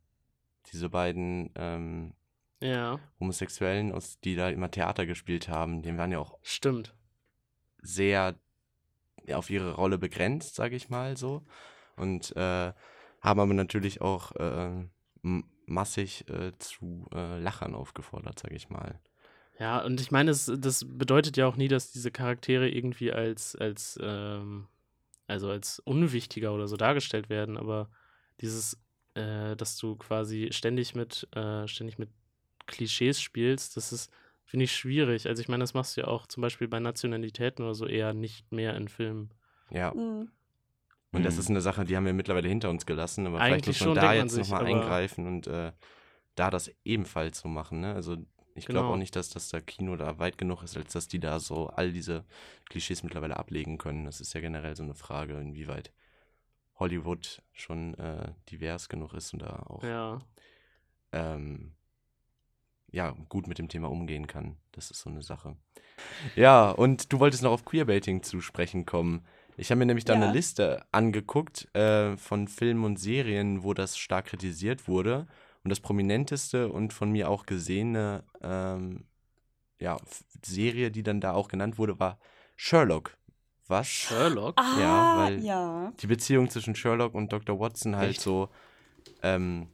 [0.72, 2.14] Diese beiden ähm,
[2.62, 6.96] Ja, Homosexuellen, aus, die da immer Theater gespielt haben, die waren ja auch stimmt.
[7.82, 8.36] sehr
[9.26, 11.44] ja, auf ihre Rolle begrenzt, sage ich mal so.
[11.96, 12.74] Und äh,
[13.22, 14.86] haben aber natürlich auch äh,
[15.66, 19.00] massig äh, zu äh, Lachern aufgefordert, sage ich mal.
[19.60, 23.56] Ja, und ich meine, das, das bedeutet ja auch nie, dass diese Charaktere irgendwie als,
[23.56, 24.68] als, ähm,
[25.28, 27.90] also als unwichtiger oder so dargestellt werden, aber
[28.42, 28.80] dieses,
[29.14, 32.10] äh, dass du quasi ständig mit, äh, ständig mit
[32.66, 34.12] Klischees spielst, das ist,
[34.46, 35.28] finde ich, schwierig.
[35.28, 38.14] Also ich meine, das machst du ja auch zum Beispiel bei Nationalitäten oder so eher
[38.14, 39.32] nicht mehr in Filmen.
[39.70, 39.94] Ja.
[39.94, 40.32] Mhm.
[41.14, 41.40] Und das Mhm.
[41.42, 43.96] ist eine Sache, die haben wir mittlerweile hinter uns gelassen, aber vielleicht Eigentlich muss man
[43.96, 45.74] schon, da jetzt nochmal eingreifen und äh,
[46.36, 47.82] da das ebenfalls so machen.
[47.82, 47.94] Ne?
[47.94, 48.16] Also
[48.56, 48.94] ich glaube Genau.
[48.94, 51.68] auch nicht, dass das da Kino da weit genug ist, als dass die da so
[51.68, 52.24] all diese
[52.70, 54.06] Klischees mittlerweile ablegen können.
[54.06, 55.92] Das ist ja generell so eine Frage, inwieweit
[56.76, 60.22] Hollywood schon äh, divers genug ist und da auch Ja.
[61.12, 61.74] ähm,
[62.94, 64.58] ja, gut mit dem Thema umgehen kann.
[64.74, 65.56] Das ist so eine Sache.
[66.36, 69.26] Ja, und du wolltest noch auf Queerbaiting zu sprechen kommen.
[69.58, 70.22] Ich habe mir nämlich da Ja.
[70.22, 75.28] eine Liste angeguckt äh, von Filmen und Serien, wo das stark kritisiert wurde.
[75.64, 79.06] Und das prominenteste und von mir auch gesehene ähm,
[79.80, 79.98] ja,
[80.44, 82.18] Serie, die dann da auch genannt wurde, war
[82.56, 83.18] Sherlock.
[83.68, 83.88] Was?
[83.88, 84.56] Sherlock?
[84.58, 85.94] Ah, Ja, weil- ja.
[86.02, 87.60] die Beziehung zwischen Sherlock und Dr.
[87.60, 88.22] Watson halt Echt?
[88.22, 88.50] so,
[89.24, 89.68] ähm,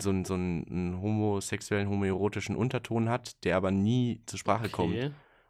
[0.00, 4.94] so, n- so einen, einen homosexuellen, homoerotischen Unterton hat, der aber nie zur Sprache kommt.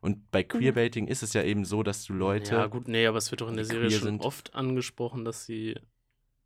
[0.00, 0.12] Okay.
[0.12, 2.54] Und bei Queerbaiting ist es ja eben so, dass du Leute.
[2.54, 4.24] Ja, gut, nee, aber es wird doch in der Serie schon sind.
[4.24, 5.76] oft angesprochen, dass sie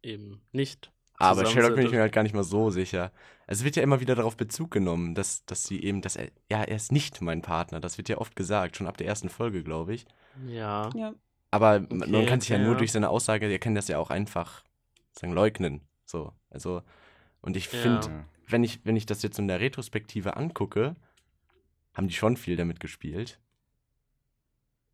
[0.03, 0.91] eben nicht.
[1.19, 3.13] aber Sherlock bin ich mir halt gar nicht mal so sicher.
[3.47, 6.63] Es wird ja immer wieder darauf Bezug genommen, dass, dass sie eben, dass er, ja,
[6.63, 7.79] er ist nicht mein Partner.
[7.81, 10.07] Das wird ja oft gesagt, schon ab der ersten Folge, glaube ich.
[10.49, 10.89] Ja.
[10.97, 11.15] ja.
[11.51, 12.79] Aber m- man Okay, kann sich ja okay, nur ja.
[12.79, 14.65] durch seine Aussage, er kann das ja auch einfach
[15.13, 15.83] sagen, leugnen.
[16.07, 16.83] So, also,
[17.43, 17.79] und ich Ja.
[17.79, 18.25] finde, Ja.
[18.49, 20.97] wenn ich, wenn ich das jetzt in der Retrospektive angucke,
[21.95, 23.39] haben die schon viel damit gespielt.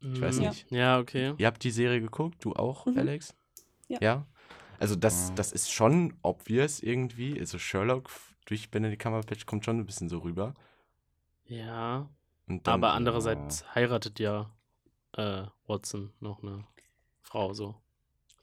[0.01, 0.71] Ich weiß Mm, nicht.
[0.71, 1.35] Ja, okay.
[1.39, 2.99] Ihr habt die Serie geguckt, du auch, Mhm.
[2.99, 3.35] Alex?
[3.89, 4.27] Ja.
[4.79, 5.35] Also das, Ja.
[5.35, 7.39] das ist schon obvious irgendwie.
[7.39, 8.11] Also Sherlock
[8.47, 10.55] durch Benedict Cumberbatch kommt schon ein bisschen so rüber.
[11.47, 12.09] Ja.
[12.47, 14.51] Und dann, aber andererseits heiratet ja
[15.17, 16.65] äh, Watson noch eine
[17.23, 17.75] Frau so.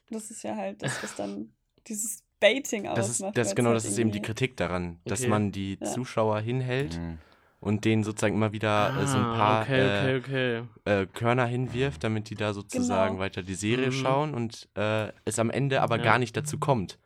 [0.10, 1.54] Das ist ja halt das, was dann
[1.88, 5.30] dieses Baiting das ist, das, genau, halt das ist eben die Kritik daran, dass Okay.
[5.30, 5.86] man die Ja.
[5.88, 7.18] Zuschauer hinhält Mhm.
[7.60, 10.68] Und denen sozusagen immer wieder äh, so ein Ah, paar Okay, okay, okay.
[10.86, 13.20] Äh, äh, Körner hinwirft, damit die da sozusagen Genau.
[13.24, 13.92] weiter die Serie Mhm.
[13.92, 16.04] schauen und äh, es am Ende aber Ja.
[16.04, 17.00] gar nicht dazu kommt.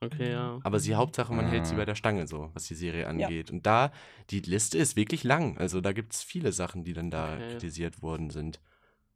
[0.00, 0.60] Okay, ja.
[0.64, 1.78] Aber sie Hauptsache, man hält sie Ah.
[1.78, 3.50] bei der Stange so, was die Serie angeht.
[3.52, 3.92] Und da,
[4.30, 5.56] die Liste ist wirklich lang.
[5.58, 7.48] Also da gibt es viele Sachen, die dann da Okay.
[7.50, 8.60] kritisiert worden sind.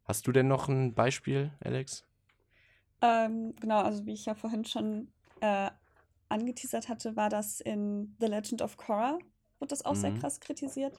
[0.05, 2.05] Hast du denn noch ein Beispiel, Alex?
[3.03, 5.70] Ähm, genau, also wie ich ja vorhin schon äh,
[6.29, 9.18] angeteasert hatte, war das in The Legend of Korra,
[9.61, 10.21] wird das auch sehr Mhm.
[10.21, 10.99] krass kritisiert.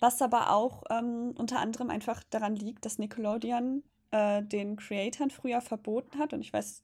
[0.00, 5.60] Was aber auch ähm, unter anderem einfach daran liegt, dass Nickelodeon äh, den Creatoren früher
[5.60, 6.82] verboten hat, und ich weiß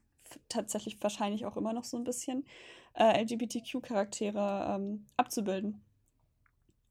[0.48, 2.44] tatsächlich wahrscheinlich auch immer noch so ein bisschen,
[2.94, 5.80] äh, LGBTQ-Charaktere ähm, abzubilden.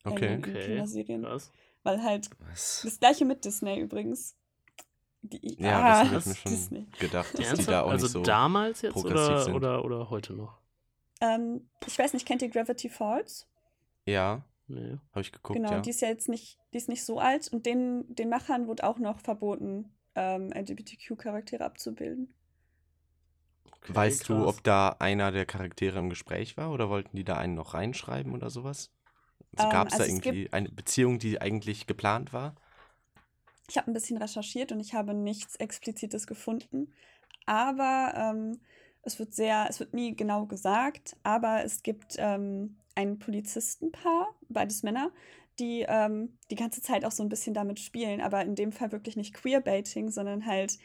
[0.04, 0.34] Okay.
[0.36, 0.66] In, in Okay.
[0.66, 1.24] Kinderserien.
[1.24, 1.52] Was?
[1.84, 2.82] Weil halt Was?
[2.84, 4.36] das gleiche mit Disney übrigens.
[5.22, 6.88] Die, Ja, ah, das habe ich mir schon Disney.
[7.00, 7.70] gedacht, dass die Ernsthaft?
[7.70, 8.22] da auch also nicht so.
[8.24, 9.54] damals jetzt progressiv oder, sind.
[9.56, 10.58] oder, oder heute noch?
[11.22, 13.48] Ähm, ich weiß nicht, kennt ihr Gravity Falls?
[14.10, 14.98] Ja, Nee.
[15.12, 15.82] habe ich geguckt, genau, ja.
[15.82, 18.84] die ist ja jetzt nicht, die ist nicht so alt und den, den Machern wurde
[18.84, 22.34] auch noch verboten, ähm, LGBTQ-Charaktere abzubilden.
[23.66, 24.48] Okay, Weißt du, krass.
[24.48, 28.34] ob da einer der Charaktere im Gespräch war oder wollten die da einen noch reinschreiben
[28.34, 28.92] oder sowas?
[29.56, 32.56] Also Ähm, Gab es da also es irgendwie eine Beziehung, die eigentlich geplant war?
[33.70, 36.94] Ich habe ein bisschen recherchiert und ich habe nichts Explizites gefunden.
[37.46, 38.62] Aber ähm,
[39.04, 44.84] es wird sehr, es wird nie genau gesagt, aber es gibt ähm, ein Polizistenpaar, beides
[44.84, 45.12] Männer,
[45.60, 48.92] die ähm, die ganze Zeit auch so ein bisschen damit spielen, aber in dem Fall
[48.92, 50.78] wirklich nicht Queerbaiting, sondern halt,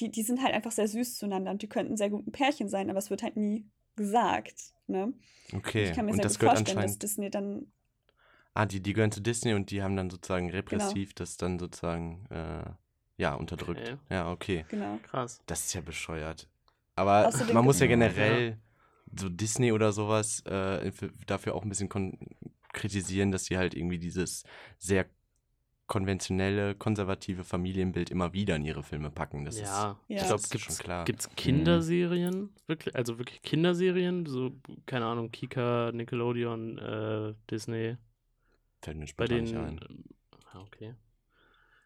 [0.00, 2.68] die, die sind halt einfach sehr süß zueinander und die könnten sehr gut ein Pärchen
[2.68, 3.64] sein, aber es wird halt nie
[3.96, 4.72] gesagt.
[4.86, 5.12] Ne?
[5.54, 7.02] Okay, Ich kann mir und sehr das gut gehört vorstellen, dass anscheinend.
[7.02, 7.66] Disney dann
[8.54, 10.16] Ah, die, die gehören zu Disney und die haben dann Genau.
[10.16, 12.64] sozusagen repressiv das dann sozusagen, äh,
[13.18, 13.80] ja, unterdrückt.
[13.80, 13.96] Okay.
[14.08, 14.64] Ja, okay.
[14.68, 14.98] Genau.
[15.02, 15.40] Krass.
[15.46, 16.48] Das ist ja bescheuert.
[16.94, 18.56] Aber Außerdem man muss ja generell
[19.18, 22.18] so Disney oder sowas äh, für- dafür auch ein bisschen kon
[22.72, 24.44] kritisieren, dass sie halt irgendwie dieses
[24.78, 25.06] sehr
[25.86, 29.44] konventionelle, konservative Familienbild immer wieder in ihre Filme packen.
[29.44, 29.98] Das ja, ist, Ja.
[30.08, 31.04] ich das glaube, ist gibt's, schon klar.
[31.04, 32.50] gibt's Kinderserien?
[32.66, 34.26] Wirklich, also wirklich Kinderserien?
[34.26, 34.50] So,
[34.84, 37.96] keine Ahnung, Kika, Nickelodeon, äh, Disney.
[38.82, 39.44] Fällt mir Bei spontan den.
[39.44, 39.80] nicht ein.
[40.52, 40.94] Ah, okay.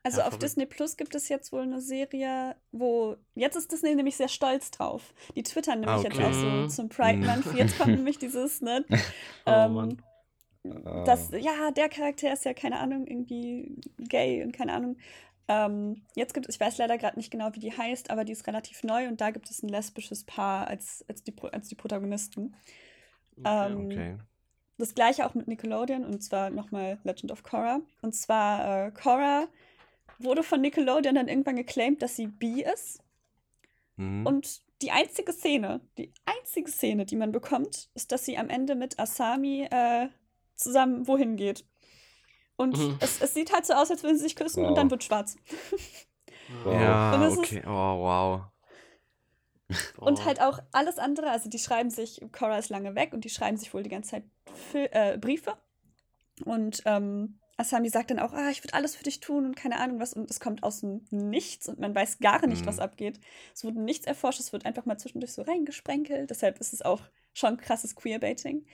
[0.02, 0.42] Also Ja, auf verrückt.
[0.42, 4.70] Disney Plus gibt es jetzt wohl eine Serie, wo jetzt ist Disney nämlich sehr stolz
[4.70, 5.12] drauf.
[5.36, 6.24] Die twittern nämlich Ah, jetzt okay.
[6.24, 6.68] auch so Mhm.
[6.68, 7.26] zum Pride Mhm.
[7.26, 7.52] Month.
[7.52, 8.84] Jetzt kommt nämlich dieses, ne?
[9.46, 10.02] Oh, ähm, Mann.
[11.04, 14.96] das, ja, der Charakter ist ja keine Ahnung irgendwie gay und keine Ahnung.
[15.48, 18.32] Ähm, jetzt gibt es, ich weiß leider gerade nicht genau, wie die heißt, aber die
[18.32, 21.74] ist relativ neu und da gibt es ein lesbisches Paar als, als, die, als die
[21.74, 22.54] Protagonisten.
[23.44, 24.16] Ähm, Okay.
[24.78, 27.80] Das gleiche auch mit Nickelodeon und zwar nochmal Legend of Korra.
[28.02, 29.48] Und zwar äh, Korra
[30.22, 33.02] wurde von Nickelodeon dann irgendwann geclaimed, dass sie bi ist.
[33.96, 34.26] Mhm.
[34.26, 38.74] Und die einzige Szene, die einzige Szene, die man bekommt, ist, dass sie am Ende
[38.74, 40.08] mit Asami äh,
[40.56, 41.64] zusammen wohin geht.
[42.56, 42.96] Und Mhm.
[43.00, 44.76] es, es sieht halt so aus, als würden sie sich küssen und Wow.
[44.76, 45.36] dann wird schwarz.
[46.64, 46.72] Wow.
[46.74, 47.62] ja, Und okay.
[47.66, 48.42] Oh, wow.
[49.98, 53.28] Und halt auch alles andere, also die schreiben sich, Cora ist lange weg und die
[53.28, 55.56] schreiben sich wohl die ganze Zeit Fil äh, Briefe.
[56.44, 59.78] Und ähm, Asami sagt dann auch, ah, ich würde alles für dich tun und keine
[59.78, 60.12] Ahnung was.
[60.14, 62.66] Und es kommt aus dem Nichts und man weiß gar nicht, Mhm.
[62.66, 63.20] was abgeht.
[63.54, 66.30] Es wurde nichts erforscht, es wird einfach mal zwischendurch so reingesprenkelt.
[66.30, 67.02] Deshalb ist es auch
[67.34, 68.66] schon krasses Queerbaiting.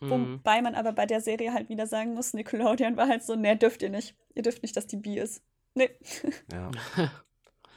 [0.00, 0.38] Mhm.
[0.38, 3.56] Wobei man aber bei der Serie halt wieder sagen muss, Nickelodeon war halt so, nee,
[3.56, 4.14] dürft ihr nicht.
[4.34, 5.42] Ihr dürft nicht, dass die bi ist.
[5.74, 5.90] Nee.
[6.52, 6.70] Ja.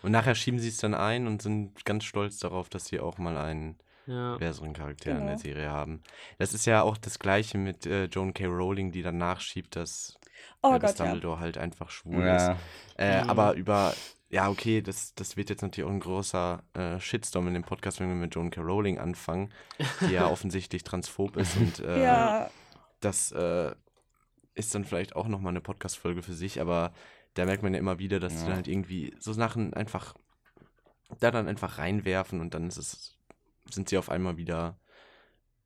[0.03, 3.17] Und nachher schieben sie es dann ein und sind ganz stolz darauf, dass sie auch
[3.19, 3.77] mal einen
[4.08, 4.36] ja.
[4.36, 5.40] diverseren Charakter in der Genau.
[5.40, 6.02] Serie haben.
[6.38, 8.46] Das ist ja auch das gleiche mit äh, Joan K.
[8.46, 10.18] Rowling, die dann nachschiebt, dass
[10.64, 11.06] Oh äh, Gott, ja.
[11.06, 12.54] Dumbledore halt einfach schwul Ja.
[12.54, 12.60] ist.
[12.98, 13.30] Äh, Mhm.
[13.30, 13.94] Aber über,
[14.30, 18.00] ja, okay, das, das wird jetzt natürlich auch ein großer äh, Shitstorm in dem Podcast,
[18.00, 18.62] wenn wir mit Joan K.
[18.62, 19.52] Rowling anfangen,
[20.08, 22.50] die ja offensichtlich transphob ist und äh, Ja,
[23.02, 23.74] das äh,
[24.54, 26.94] ist dann vielleicht auch nochmal eine Podcast-Folge für sich, aber
[27.34, 28.48] da merkt man ja immer wieder, dass sie Ja.
[28.48, 30.14] dann halt irgendwie so Sachen einfach
[31.20, 33.18] da dann einfach reinwerfen und dann ist es,
[33.69, 34.78] sind sie auf einmal wieder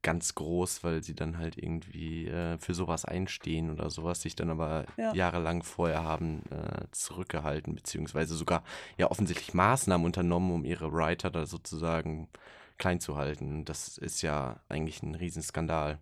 [0.01, 4.51] ganz groß, weil sie dann halt irgendwie äh, für sowas einstehen oder sowas, sich dann
[4.51, 5.13] aber Ja.
[5.13, 8.63] jahrelang vorher haben äh, zurückgehalten, beziehungsweise sogar
[8.97, 12.29] ja offensichtlich Maßnahmen unternommen, um ihre Writer da sozusagen
[12.77, 13.65] klein zu halten.
[13.65, 15.97] Das ist ja eigentlich ein Riesenskandal.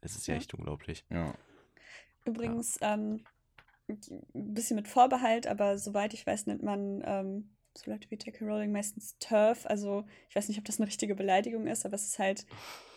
[0.00, 0.40] Es ist ja Ja.
[0.40, 1.04] echt unglaublich.
[1.10, 1.34] Ja.
[2.24, 3.24] Übrigens, ähm,
[3.88, 8.44] ein bisschen mit Vorbehalt, aber soweit ich weiß, nennt man ähm, so Leute wie J.K.
[8.44, 9.66] Rowling meistens TERF.
[9.66, 12.46] Also, ich weiß nicht, ob das eine richtige Beleidigung ist, aber es ist halt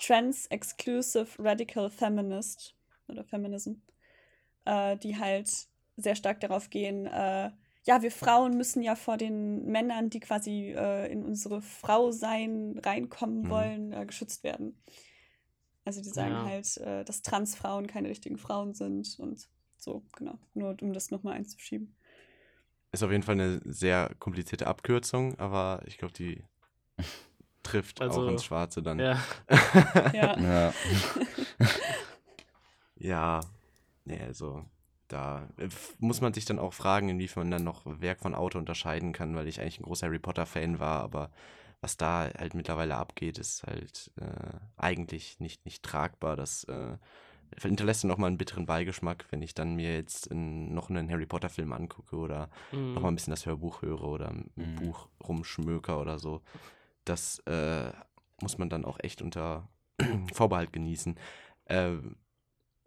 [0.02, 2.76] Trans Exclusive Radical Feminist
[3.08, 3.74] oder Feminism,
[4.66, 5.50] äh, die halt
[5.98, 7.52] sehr stark darauf gehen, äh,
[7.86, 12.78] ja, wir Frauen müssen ja vor den Männern, die quasi äh, in unsere Frau sein
[12.84, 13.50] reinkommen Mhm.
[13.50, 14.82] wollen, äh, geschützt werden.
[15.86, 16.46] Also die sagen Ja.
[16.46, 20.38] halt, äh, dass Transfrauen keine richtigen Frauen sind und so, genau.
[20.54, 21.96] Nur um das nochmal einzuschieben.
[22.92, 26.44] Ist auf jeden Fall eine sehr komplizierte Abkürzung, aber ich glaube, die
[27.64, 29.00] trifft Also, auch ins Schwarze dann.
[29.00, 29.22] Ja.
[30.14, 30.40] Ja.
[30.40, 30.74] Ja.
[32.96, 33.42] ja.
[34.06, 34.66] Nee, also
[35.08, 38.60] da äh, muss man sich dann auch fragen, inwiefern man dann noch Werk von Autor
[38.60, 41.32] unterscheiden kann, weil ich eigentlich ein großer Harry Potter-Fan war, aber
[41.82, 46.36] was da halt mittlerweile abgeht, ist halt äh, eigentlich nicht, nicht tragbar.
[46.36, 46.98] Das äh,
[47.62, 51.10] hinterlässt dann auch mal einen bitteren Beigeschmack, wenn ich dann mir jetzt in, noch einen
[51.10, 52.94] Harry Potter-Film angucke oder Mhm.
[52.94, 54.76] noch mal ein bisschen das Hörbuch höre oder ein Mhm.
[54.76, 56.42] Buch rumschmöker oder so.
[57.06, 57.92] Das äh,
[58.42, 59.68] muss man dann auch echt unter
[60.34, 61.18] Vorbehalt genießen.
[61.66, 61.98] Äh,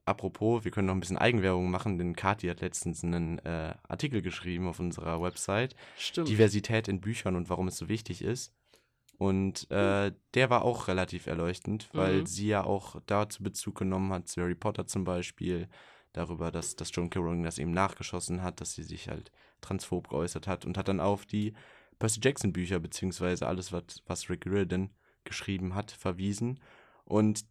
[0.04, 4.22] apropos, wir können noch ein bisschen Eigenwerbung machen, denn Kathi hat letztens einen äh, Artikel
[4.22, 5.76] geschrieben auf unserer Website.
[5.96, 6.28] Stimmt.
[6.28, 8.52] Diversität in Büchern und warum es so wichtig ist.
[9.22, 12.26] Und äh, der war auch relativ erleuchtend, weil Mhm.
[12.26, 15.68] sie ja auch dazu Bezug genommen hat, zu Harry Potter zum Beispiel,
[16.12, 17.20] darüber, dass, dass John K.
[17.20, 19.30] Rowling das eben nachgeschossen hat, dass sie sich halt
[19.60, 21.54] transphob geäußert hat und hat dann auf die
[22.00, 24.90] Percy Jackson Bücher, beziehungsweise alles, was, was Rick Riordan
[25.24, 26.58] geschrieben hat, verwiesen.
[27.04, 27.44] Und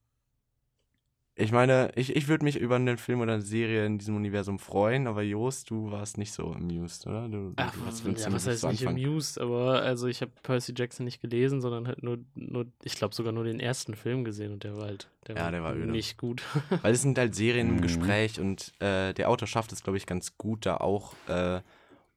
[1.41, 4.59] ich meine, ich, ich würde mich über einen Film oder eine Serie in diesem Universum
[4.59, 7.27] freuen, aber Jost, du warst nicht so amused, oder?
[7.27, 9.05] Du, Ach, du hast ja, was heißt nicht anfangen.
[9.05, 13.13] amused, aber also ich habe Percy Jackson nicht gelesen, sondern halt nur, nur ich glaube
[13.15, 15.91] sogar nur den ersten Film gesehen und der war halt der Ja, der war öde.
[15.91, 16.41] nicht gut.
[16.81, 17.81] Weil es sind halt Serien im Mhm.
[17.81, 21.61] Gespräch und äh, der Autor schafft es, glaube ich, ganz gut, da auch äh,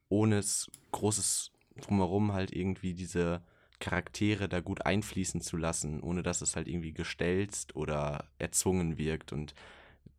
[0.09, 3.43] ohne es großes Drumherum halt irgendwie diese
[3.81, 9.33] Charaktere da gut einfließen zu lassen, ohne dass es halt irgendwie gestelzt oder erzwungen wirkt.
[9.33, 9.55] Und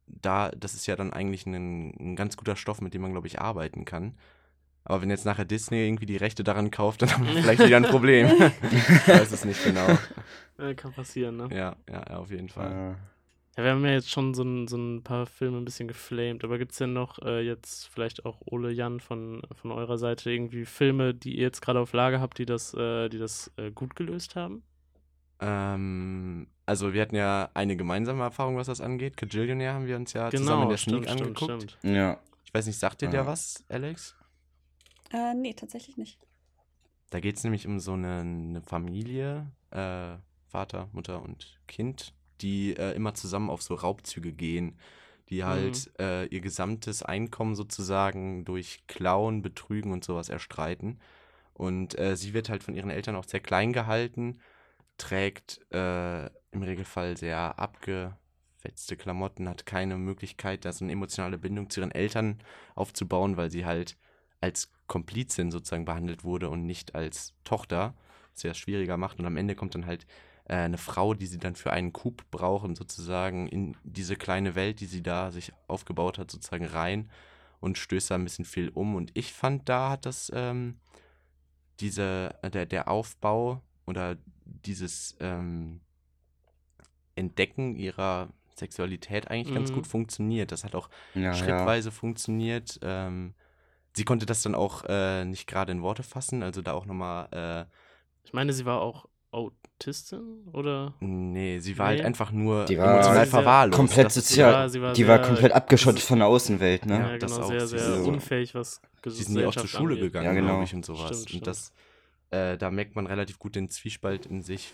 [0.07, 3.27] da, das ist ja dann eigentlich ein, ein ganz guter Stoff, mit dem man, glaube
[3.27, 4.15] ich, arbeiten kann.
[4.83, 7.77] Aber wenn jetzt nachher Disney irgendwie die Rechte daran kauft, dann haben wir vielleicht wieder
[7.77, 8.27] ein Problem.
[8.71, 9.97] ich weiß es nicht genau.
[10.75, 11.49] Kann passieren, ne?
[11.51, 12.91] Ja, ja, ja auf jeden Fall.
[12.91, 13.14] Äh,
[13.57, 16.43] Ja, wir haben ja jetzt schon so ein, so ein paar Filme ein bisschen geflamed,
[16.43, 20.29] aber gibt es denn noch äh, jetzt vielleicht auch Ole Jan von, von eurer Seite
[20.29, 23.71] irgendwie Filme, die ihr jetzt gerade auf Lager habt, die das, äh, die das äh,
[23.71, 24.63] gut gelöst haben?
[25.39, 29.15] Ähm, also wir hatten ja eine gemeinsame Erfahrung, was das angeht.
[29.15, 31.77] Kajillionaire haben wir uns ja zusammen in der Sneak angeguckt.
[31.83, 32.19] ja.
[32.43, 33.27] Ich weiß nicht, sagt dir der Ja.
[33.27, 34.15] was, Alex?
[35.11, 36.19] Äh, nee, tatsächlich nicht.
[37.09, 40.15] Da geht es nämlich um so eine, eine Familie, äh,
[40.47, 44.77] Vater, Mutter und Kind, die äh, immer zusammen auf so Raubzüge gehen,
[45.29, 50.99] die halt äh, ihr gesamtes Einkommen sozusagen durch Klauen, Betrügen und sowas erstreiten.
[51.53, 54.39] Und äh, sie wird halt von ihren Eltern auch sehr klein gehalten,
[54.97, 61.69] trägt äh, im Regelfall sehr abgefetzte Klamotten, hat keine Möglichkeit, da so eine emotionale Bindung
[61.69, 62.39] zu ihren Eltern
[62.75, 63.97] aufzubauen, weil sie halt
[64.41, 67.95] als Komplizin sozusagen behandelt wurde und nicht als Tochter,
[68.33, 69.19] was ja schwieriger macht.
[69.19, 70.05] Und am Ende kommt dann halt
[70.45, 74.79] äh, eine Frau, die sie dann für einen Coup brauchen, sozusagen in diese kleine Welt,
[74.79, 77.09] die sie da sich aufgebaut hat, sozusagen rein
[77.59, 78.95] und stößt da ein bisschen viel um.
[78.95, 80.79] Und ich fand, da hat das ähm,
[81.79, 85.81] diese, äh, der, der Aufbau oder dieses ähm,
[87.15, 89.75] Entdecken ihrer Sexualität eigentlich ganz Mhm.
[89.75, 90.51] gut funktioniert.
[90.51, 91.33] Das hat auch Ja, ja.
[91.33, 92.79] schrittweise funktioniert.
[92.81, 93.33] Ähm,
[93.93, 97.27] sie konnte das dann auch äh, nicht gerade in Worte fassen, also da auch nochmal,
[97.31, 97.65] äh,
[98.25, 99.05] Ich meine, sie war auch
[99.85, 100.93] Autistin oder?
[100.99, 101.97] nee, sie war Nee.
[101.97, 103.77] halt einfach nur Die war emotional sehr- verwahrlost.
[103.77, 104.51] komplett Das- sozial.
[104.51, 106.93] Ja, sie war die war sehr- komplett abgeschottet das- von der Außenwelt, ne?
[106.99, 107.49] Ja, Ja, das genau, auch.
[107.49, 110.01] sehr, Sie sehr ist- unfähig, was Die sind ja auch zur Schule angeht.
[110.11, 110.47] gegangen, Ja, genau.
[110.47, 111.21] glaube ich, und sowas.
[111.23, 111.71] Stimmt, und das,
[112.31, 114.73] äh, da merkt man relativ gut den Zwiespalt in sich,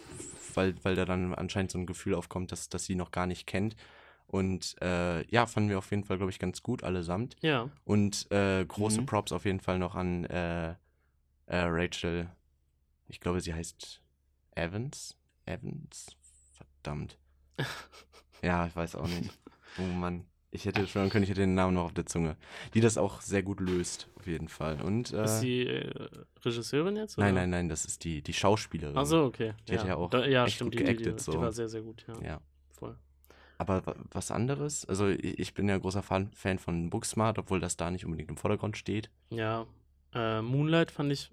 [0.54, 3.45] weil, weil da dann anscheinend so ein Gefühl aufkommt, dass, dass sie noch gar nicht
[3.47, 3.76] kennt.
[4.28, 7.36] Und äh, ja, fanden wir auf jeden Fall, glaube ich, ganz gut allesamt.
[7.41, 9.06] Ja, Und äh, große Mhm.
[9.06, 10.76] Props auf jeden Fall noch an äh, äh,
[11.47, 12.30] Rachel.
[13.10, 14.00] Ich glaube, sie heißt
[14.62, 15.17] Evans.
[15.45, 16.15] Evans?
[16.54, 17.17] Verdammt.
[18.41, 19.32] ja, ich weiß auch nicht.
[19.80, 20.26] Oh Mann.
[20.54, 22.36] Ich hätte schwören können, ich hätte den Namen noch auf der Zunge.
[22.74, 24.82] Die das auch sehr gut löst, auf jeden Fall.
[24.82, 26.10] Und, äh, ist sie äh,
[26.43, 27.17] Regisseurin jetzt?
[27.17, 27.41] nein, oder?
[27.41, 28.97] nein, nein, das ist die, die Schauspielerin.
[28.97, 29.54] Ach so, okay.
[29.69, 31.32] Die hat ja auch da, ja, echt stimmt, gut die, die, geactet, die, so.
[31.32, 32.21] die war sehr, sehr gut, ja.
[32.21, 32.41] Ja.
[32.74, 32.97] Voll.
[33.60, 34.84] Aber wa- was anderes?
[34.86, 38.30] Also, ich ich bin ja großer Fan, Fan von Booksmart, obwohl das da nicht unbedingt
[38.30, 39.10] im Vordergrund steht.
[39.30, 39.65] Ja,
[40.13, 41.32] äh, Moonlight fand ich,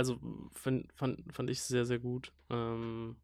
[0.00, 0.18] also
[0.52, 2.32] fand, fand, fand ich sehr, sehr gut.
[2.48, 3.16] Ähm,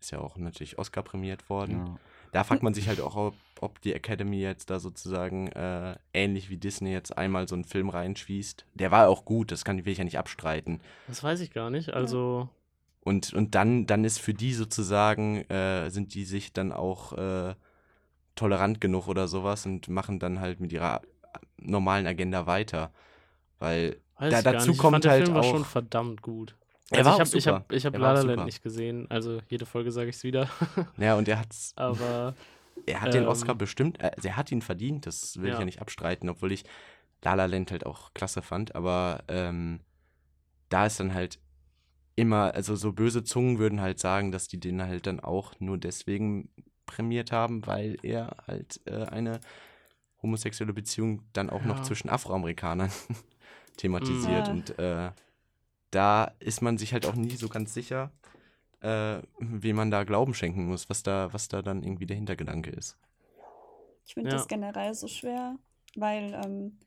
[0.00, 1.76] Ist ja auch natürlich Oscar prämiert worden.
[1.86, 1.98] Ja.
[2.32, 6.50] Da fragt man sich halt auch, ob, ob die Academy jetzt da sozusagen äh, ähnlich
[6.50, 8.66] wie Disney jetzt einmal so einen Film reinschießt.
[8.74, 10.80] Der war auch gut, das kann, will ich ja nicht abstreiten.
[11.06, 11.90] das weiß ich gar nicht.
[11.94, 12.48] Also,
[13.00, 17.54] Und, und dann, dann ist für die sozusagen, äh, sind die sich dann auch äh,
[18.34, 21.02] tolerant genug oder sowas und machen dann halt mit ihrer
[21.58, 22.92] normalen Agenda weiter.
[23.60, 24.76] Weil weiß Da- ich dazu nicht.
[24.76, 26.56] Ich kommt fand, der halt Film war auch- schon verdammt gut.
[26.90, 29.40] Er Also war ich habe ich hab, ich hab war La La nicht gesehen, also
[29.48, 30.48] jede Folge sage ich es wieder.
[30.98, 32.34] Ja, und er hat's, Aber
[32.86, 35.52] er hat den Ähm, Oscar bestimmt, äh, also er hat ihn verdient, das will ich
[35.54, 35.58] Ja.
[35.60, 36.64] ja nicht abstreiten, obwohl ich
[37.22, 39.80] La La Land halt auch klasse fand, aber ähm,
[40.68, 41.40] da ist dann halt
[42.14, 45.78] immer, also so böse Zungen würden halt sagen, dass die den halt dann auch nur
[45.78, 46.50] deswegen
[46.86, 49.40] prämiert haben, weil er halt äh, eine
[50.22, 51.82] homosexuelle Beziehung dann auch noch Ja.
[51.82, 52.90] zwischen Afroamerikanern
[53.76, 54.48] thematisiert.
[54.48, 54.52] Ja.
[54.52, 55.10] Und äh,
[55.90, 58.10] da ist man sich halt auch nie so ganz sicher,
[58.80, 62.70] äh, wem man da Glauben schenken muss, was da, was da dann irgendwie der Hintergedanke
[62.70, 62.96] ist.
[64.06, 64.36] Ich finde Ja.
[64.36, 65.58] das generell so schwer,
[65.96, 66.78] weil ähm,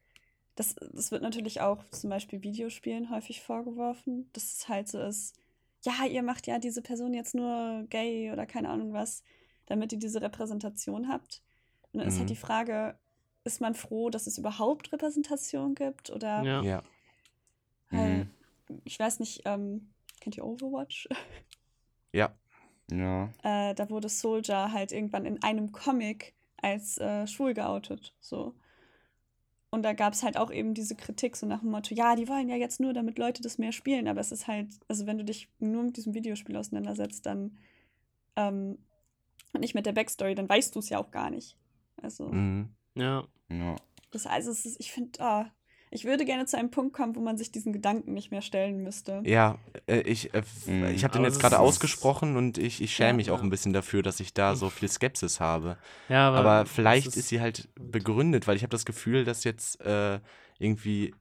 [0.56, 5.36] das, das wird natürlich auch zum Beispiel Videospielen häufig vorgeworfen, dass es halt so ist,
[5.84, 9.24] ja, ihr macht ja diese Person jetzt nur gay oder keine Ahnung was,
[9.66, 11.42] damit ihr diese Repräsentation habt.
[11.92, 12.20] Und dann ist Mhm.
[12.20, 12.98] halt die Frage,
[13.54, 16.10] ist man froh, dass es überhaupt Repräsentation gibt?
[16.10, 16.62] Oder Ja.
[16.62, 16.84] Ja.
[17.90, 18.28] weil,
[18.84, 19.90] ich weiß nicht, ähm,
[20.22, 21.08] kennt ihr Overwatch?
[22.12, 22.34] Ja.
[22.92, 23.30] Ja.
[23.44, 28.16] äh, da wurde Soldier halt irgendwann in einem Comic als äh, schwul geoutet.
[28.20, 28.56] So.
[29.70, 32.28] Und da gab es halt auch eben diese Kritik, so nach dem Motto, ja, die
[32.28, 35.20] wollen ja jetzt nur, damit Leute das mehr spielen, aber es ist halt, also wenn
[35.20, 37.60] du dich nur mit diesem Videospiel auseinandersetzt, dann
[38.36, 38.80] ähm,
[39.54, 41.56] und nicht mit der Backstory, dann weißt du es ja auch gar nicht.
[42.02, 42.70] Also, Mhm.
[42.96, 43.24] Ja.
[43.50, 43.76] Ja.
[44.12, 45.46] das, es ist, ich finde, ah,
[45.92, 48.84] ich würde gerne zu einem Punkt kommen, wo man sich diesen Gedanken nicht mehr stellen
[48.84, 49.24] müsste.
[49.26, 50.86] Ja, äh, ich, äh, f- Mhm.
[50.86, 53.14] ich habe den jetzt gerade ist- ausgesprochen und ich, ich schäme Ja.
[53.16, 53.44] mich auch Ja.
[53.44, 55.78] ein bisschen dafür, dass ich da so viel Skepsis habe.
[56.08, 59.82] Ja, aber, Aber vielleicht ist, sie halt begründet, weil ich habe das Gefühl, dass jetzt
[59.82, 60.20] äh,
[60.60, 61.16] irgendwie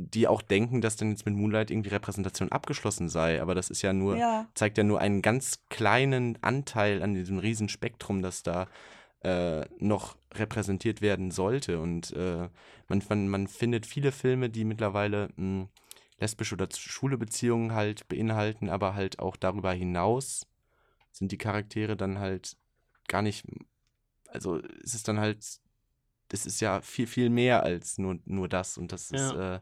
[0.00, 3.42] die auch denken, dass dann jetzt mit Moonlight irgendwie Repräsentation abgeschlossen sei.
[3.42, 7.38] Aber das ist ja nur, Ja, zeigt ja nur einen ganz kleinen Anteil an diesem
[7.38, 8.68] riesen Spektrum, das da
[9.22, 11.80] äh, noch repräsentiert werden sollte.
[11.80, 12.48] Und äh,
[12.88, 15.68] man, man, man findet viele Filme, die mittlerweile mh,
[16.20, 20.46] lesbische oder schwule Beziehungen halt beinhalten, aber halt auch darüber hinaus
[21.12, 22.56] sind die Charaktere dann halt
[23.08, 23.44] gar nicht,
[24.28, 25.44] also es ist dann halt,
[26.30, 29.60] es ist ja viel, viel mehr als nur, nur das und das ist äh,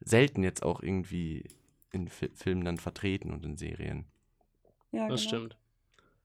[0.00, 1.48] selten jetzt auch irgendwie
[1.90, 4.06] in Fi Filmen dann vertreten und in Serien.
[4.92, 5.28] ja, das genau.
[5.36, 5.58] stimmt.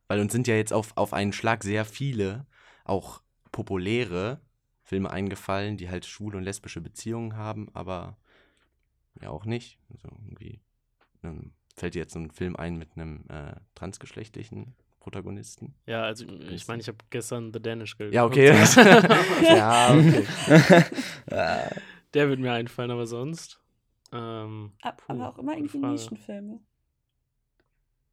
[0.07, 2.45] Weil uns sind ja jetzt auf, auf einen Schlag sehr viele,
[2.85, 4.41] auch populäre
[4.83, 8.17] Filme eingefallen, die halt schwule und lesbische Beziehungen haben, aber
[9.21, 9.79] ja auch nicht.
[9.91, 10.61] Also irgendwie
[11.23, 15.75] ähm, fällt dir jetzt so ein Film ein mit einem äh, transgeschlechtlichen Protagonisten.
[15.85, 18.13] Ja, also ich meine, ich habe gestern The Danish geguckt.
[18.13, 18.47] Ja, okay.
[19.43, 20.25] ja, okay.
[22.13, 23.61] Der wird mir einfallen, aber sonst.
[24.11, 25.79] Ähm, Ab, puh, aber auch immer irgendwie.
[25.79, 26.59] Nischenfilme.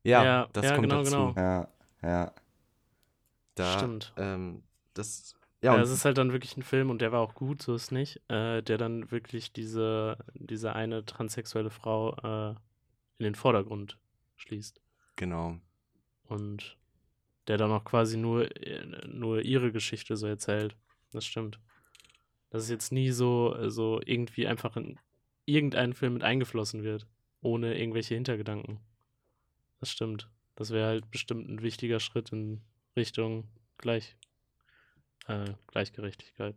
[0.02, 1.10] Ja, Ja, das ja, kommt genau, dazu.
[1.10, 1.34] genau.
[1.36, 1.68] Ja.
[2.04, 2.32] Ja.
[3.54, 4.12] Da, Stimmt.
[4.16, 7.34] Ähm, das, Ja, ja, es ist halt dann wirklich ein Film und der war auch
[7.34, 12.50] gut, so ist nicht, äh, der dann wirklich diese, diese eine transsexuelle Frau äh,
[13.18, 13.98] in den Vordergrund
[14.36, 14.80] schließt.
[15.16, 15.58] genau.
[16.26, 16.76] Und
[17.46, 20.76] der dann auch quasi nur, äh, nur ihre Geschichte so erzählt.
[21.12, 21.60] Das stimmt.
[22.50, 24.98] Dass es jetzt nie so, äh, so irgendwie einfach in
[25.44, 27.06] irgendeinen Film mit eingeflossen wird,
[27.42, 28.80] ohne irgendwelche Hintergedanken.
[29.80, 30.30] Das stimmt.
[30.56, 32.60] Das wäre halt bestimmt ein wichtiger Schritt in
[32.96, 33.48] Richtung
[33.78, 34.16] Gleich,
[35.26, 36.56] äh, Gleichgerechtigkeit.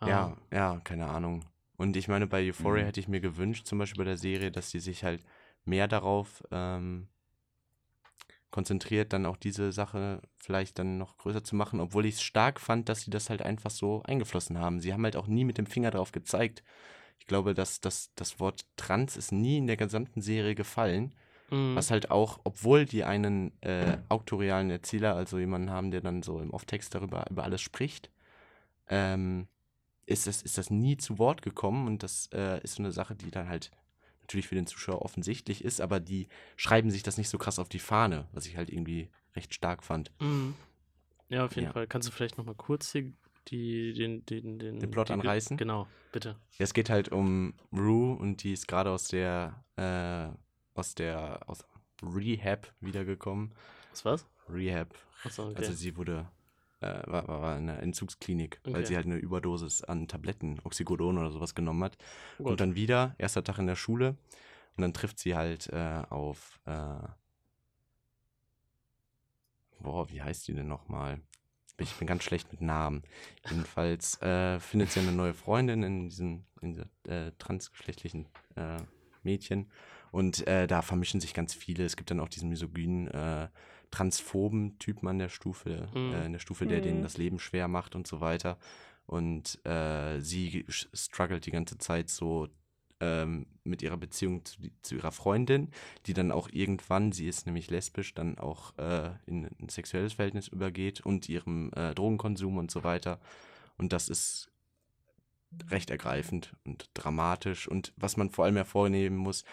[0.00, 1.44] Ja, Aber- ja, keine Ahnung.
[1.76, 2.86] Und ich meine, bei Euphoria Mhm.
[2.86, 5.22] hätte ich mir gewünscht, zum Beispiel bei der Serie, dass sie sich halt
[5.64, 7.08] mehr darauf ähm,
[8.50, 12.60] konzentriert, dann auch diese Sache vielleicht dann noch größer zu machen, obwohl ich es stark
[12.60, 14.80] fand, dass sie das halt einfach so eingeflossen haben.
[14.80, 16.62] Sie haben halt auch nie mit dem Finger drauf gezeigt.
[17.18, 21.14] Ich glaube, dass, dass das Wort Trans ist nie in der gesamten Serie gefallen.
[21.50, 21.76] Mhm.
[21.76, 26.40] Was halt auch, obwohl die einen äh, auktorialen Erzähler, also jemanden haben, der dann so
[26.40, 28.10] im Off-Text darüber über alles spricht,
[28.88, 29.48] ähm,
[30.06, 33.14] ist, das, ist das nie zu Wort gekommen und das äh, ist so eine Sache,
[33.14, 33.70] die dann halt
[34.22, 37.68] natürlich für den Zuschauer offensichtlich ist, aber die schreiben sich das nicht so krass auf
[37.68, 40.10] die Fahne, was ich halt irgendwie recht stark fand.
[40.20, 40.54] Mhm.
[41.28, 41.72] Ja, auf jeden Ja.
[41.72, 41.86] Fall.
[41.86, 43.12] Kannst du vielleicht noch mal kurz hier
[43.48, 45.56] die, den, den, den, Den Plot die, anreißen?
[45.56, 46.30] Genau, bitte.
[46.58, 50.28] Ja, es geht halt um Rue und die ist gerade aus der, äh,
[50.76, 51.64] aus der, aus
[52.02, 53.54] Rehab wiedergekommen.
[53.90, 54.26] Was war's?
[54.48, 54.94] Rehab.
[55.24, 55.56] Achso, okay.
[55.56, 56.28] Also sie wurde,
[56.80, 58.84] äh, war, war, in einer Entzugsklinik, weil Okay.
[58.86, 61.96] sie halt eine Überdosis an Tabletten, Oxycodon oder sowas genommen hat.
[62.38, 64.16] Oh Und dann wieder, erster Tag in der Schule.
[64.76, 66.98] Und dann trifft sie halt äh, auf, äh,
[69.80, 71.20] boah, wie heißt die denn nochmal?
[71.78, 73.02] Ich bin ganz schlecht mit Namen.
[73.50, 78.78] Jedenfalls äh, findet sie eine neue Freundin in diesem, in dieser, äh, transgeschlechtlichen äh,
[79.22, 79.70] Mädchen.
[80.10, 81.84] Und äh, da vermischen sich ganz viele.
[81.84, 83.48] Es gibt dann auch diesen misogynen, äh,
[83.90, 86.12] transphoben Typen an der Stufe, Mhm.
[86.14, 87.02] äh, in der Stufe, der denen Mhm.
[87.02, 88.58] das Leben schwer macht und so weiter.
[89.06, 92.48] Und äh, sie struggelt die ganze Zeit so
[92.98, 95.70] ähm, mit ihrer Beziehung zu, zu ihrer Freundin,
[96.06, 100.48] die dann auch irgendwann, sie ist nämlich lesbisch, dann auch äh, in ein sexuelles Verhältnis
[100.48, 103.20] übergeht und ihrem äh, Drogenkonsum und so weiter.
[103.76, 104.50] Und das ist
[105.70, 107.68] recht ergreifend und dramatisch.
[107.68, 109.44] Und was man vor allem hervornehmen muss,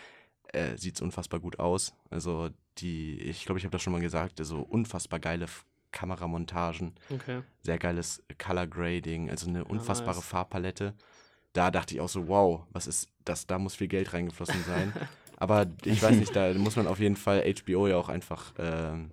[0.54, 1.94] äh, sieht es unfassbar gut aus.
[2.10, 2.50] Also
[2.80, 7.42] die, ich glaube, ich habe das schon mal gesagt, so unfassbar geile F- Kameramontagen, Okay.
[7.62, 10.26] sehr geiles Color Grading, also eine unfassbare nice.
[10.26, 10.94] Farbpalette.
[11.54, 13.46] Da dachte ich auch so, wow, was ist das?
[13.46, 14.92] Da muss viel Geld reingeflossen sein.
[15.38, 19.12] Aber ich weiß nicht, da muss man auf jeden Fall HBO ja auch einfach ähm,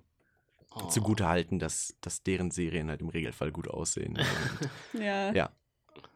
[0.73, 0.87] Oh.
[0.87, 4.17] zugute halten, dass, dass deren Serien halt im Regelfall gut aussehen.
[4.17, 4.25] Und
[5.01, 5.33] Ja.
[5.33, 5.49] Ja.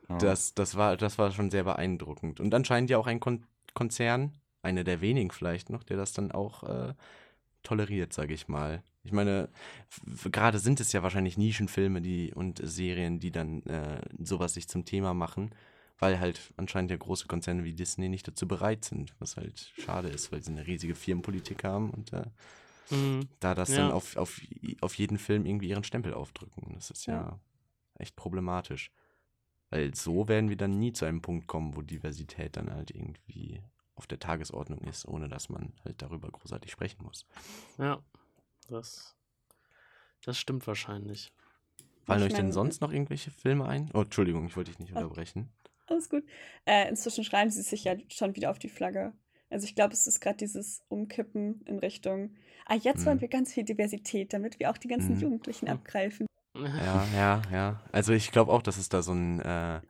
[0.08, 0.18] Ja.
[0.18, 2.40] das, das, war, das war schon sehr beeindruckend.
[2.40, 4.32] Und anscheinend ja auch ein Kon Konzern,
[4.66, 6.94] einer der wenigen vielleicht noch, der das dann auch äh,
[7.64, 8.84] toleriert, sage ich mal.
[9.04, 9.50] Ich meine,
[10.32, 14.84] gerade sind es ja wahrscheinlich Nischenfilme die, und Serien, die dann äh, sowas sich zum
[14.86, 15.52] Thema machen,
[16.00, 20.10] weil halt anscheinend ja große Konzerne wie Disney nicht dazu bereit sind, was halt schade
[20.10, 22.26] ist, weil sie eine riesige Firmenpolitik haben und äh,
[22.92, 23.28] Mhm.
[23.40, 23.78] da das Ja.
[23.78, 24.40] dann auf, auf,
[24.82, 26.74] auf jeden Film irgendwie ihren Stempel aufdrücken.
[26.76, 27.40] Das ist ja, Ja.
[27.96, 28.92] echt problematisch.
[29.72, 33.62] Weil so werden wir dann nie zu einem Punkt kommen, wo Diversität dann halt irgendwie
[33.96, 37.26] auf der Tagesordnung ist, ohne dass man halt darüber großartig sprechen muss.
[37.78, 38.04] Ja,
[38.68, 39.16] das,
[40.24, 41.34] das stimmt wahrscheinlich.
[42.06, 43.90] Fallen Ich euch denn sonst noch irgendwelche Filme ein?
[43.94, 45.50] Oh, Entschuldigung, ich wollte dich nicht unterbrechen.
[45.88, 46.24] Alles gut.
[46.66, 49.14] Äh, inzwischen schreiben sie sich ja schon wieder auf die Flagge.
[49.50, 52.36] Also ich glaube, es ist gerade dieses Umkippen in Richtung,
[52.66, 53.22] ah, jetzt wollen Mhm.
[53.22, 55.22] wir ganz viel Diversität, damit wir auch die ganzen Mhm.
[55.22, 55.72] Jugendlichen Mhm.
[55.72, 56.28] abgreifen.
[56.56, 57.84] Ja, ja, ja.
[57.92, 59.82] Also ich glaube auch, dass es da so ein, äh,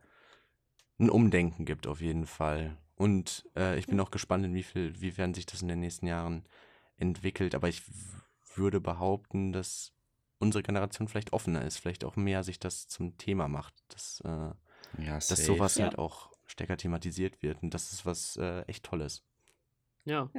[0.99, 2.77] ein Umdenken gibt, auf jeden Fall.
[2.95, 6.45] Und äh, ich bin auch gespannt, inwiefern wiefern sich das in den nächsten Jahren
[6.97, 7.53] entwickelt.
[7.55, 7.81] Aber ich
[8.55, 9.91] würde behaupten, dass
[10.39, 14.29] unsere Generation vielleicht offener ist, vielleicht auch mehr sich das zum Thema macht, dass, äh,
[14.97, 15.85] Ja, dass sowas Ja.
[15.85, 17.61] halt auch stärker thematisiert wird.
[17.63, 19.23] Und das ist was äh, echt Tolles.
[20.05, 20.29] Ja.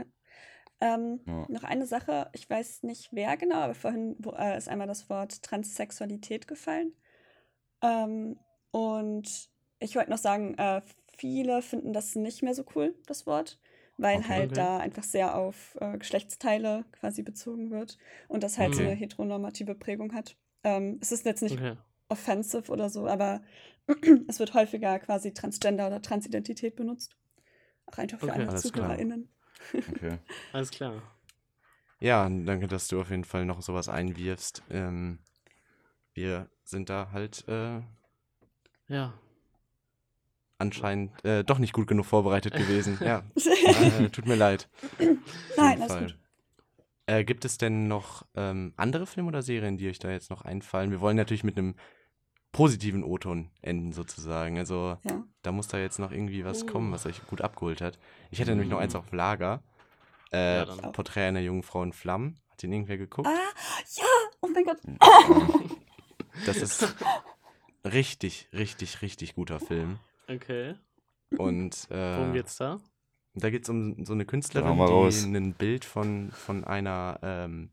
[0.80, 1.46] Ähm, Ja.
[1.48, 5.08] Noch eine Sache, ich weiß nicht wer genau, aber vorhin wo, äh, ist einmal das
[5.08, 6.94] Wort Transsexualität gefallen.
[7.82, 8.38] Ähm,
[8.70, 10.82] und ich wollte noch sagen, äh,
[11.16, 13.58] viele finden das nicht mehr so cool, das Wort,
[13.96, 14.28] weil Okay.
[14.28, 14.58] halt Okay.
[14.58, 17.98] da einfach sehr auf äh, Geschlechtsteile quasi bezogen wird
[18.28, 18.86] und das halt so Okay.
[18.86, 20.36] eine heteronormative Prägung hat.
[20.64, 21.76] Ähm, es ist jetzt nicht Okay.
[22.08, 23.42] offensive oder so, aber
[24.28, 27.16] es wird häufiger quasi Transgender oder Transidentität benutzt.
[27.86, 28.46] Auch einfach für Okay.
[28.46, 28.54] klar.
[28.56, 29.28] ZuhörerInnen.
[29.88, 30.18] Okay.
[30.52, 31.02] Alles klar.
[32.00, 34.62] Ja, danke, dass du auf jeden Fall noch sowas einwirfst.
[34.70, 35.18] Ähm,
[36.14, 37.80] wir sind da halt äh,
[38.88, 39.12] Ja.
[40.58, 42.98] Anscheinend äh, doch nicht gut genug vorbereitet gewesen.
[43.02, 44.68] Ja, äh, tut mir leid.
[45.56, 46.18] Nein, alles gut.
[47.06, 50.42] Äh, gibt es denn noch ähm, andere Filme oder Serien, die euch da jetzt noch
[50.42, 50.90] einfallen?
[50.90, 51.76] Wir wollen natürlich mit einem
[52.52, 54.58] positiven O-Ton enden, sozusagen.
[54.58, 55.22] Also Ja.
[55.42, 56.66] da muss da jetzt noch irgendwie was Uh.
[56.66, 57.98] kommen, was euch gut abgeholt hat.
[58.30, 58.96] Ich hätte nämlich noch eins Mm.
[58.96, 59.62] auf Lager.
[60.32, 60.64] Äh, Ja.
[60.90, 62.40] Porträt einer jungen Frau in Flammen.
[62.50, 63.28] Hat den irgendwer geguckt?
[63.28, 63.52] Ah,
[63.96, 64.04] ja!
[64.40, 64.78] Oh mein Gott.
[66.46, 66.94] Das ist
[67.84, 69.98] richtig, richtig, richtig guter Film.
[70.28, 70.74] Okay.
[71.36, 72.80] Und äh, Worum geht's da?
[73.34, 77.70] Da geht es um so eine Künstlerin, die ein Bild von, von einer ähm,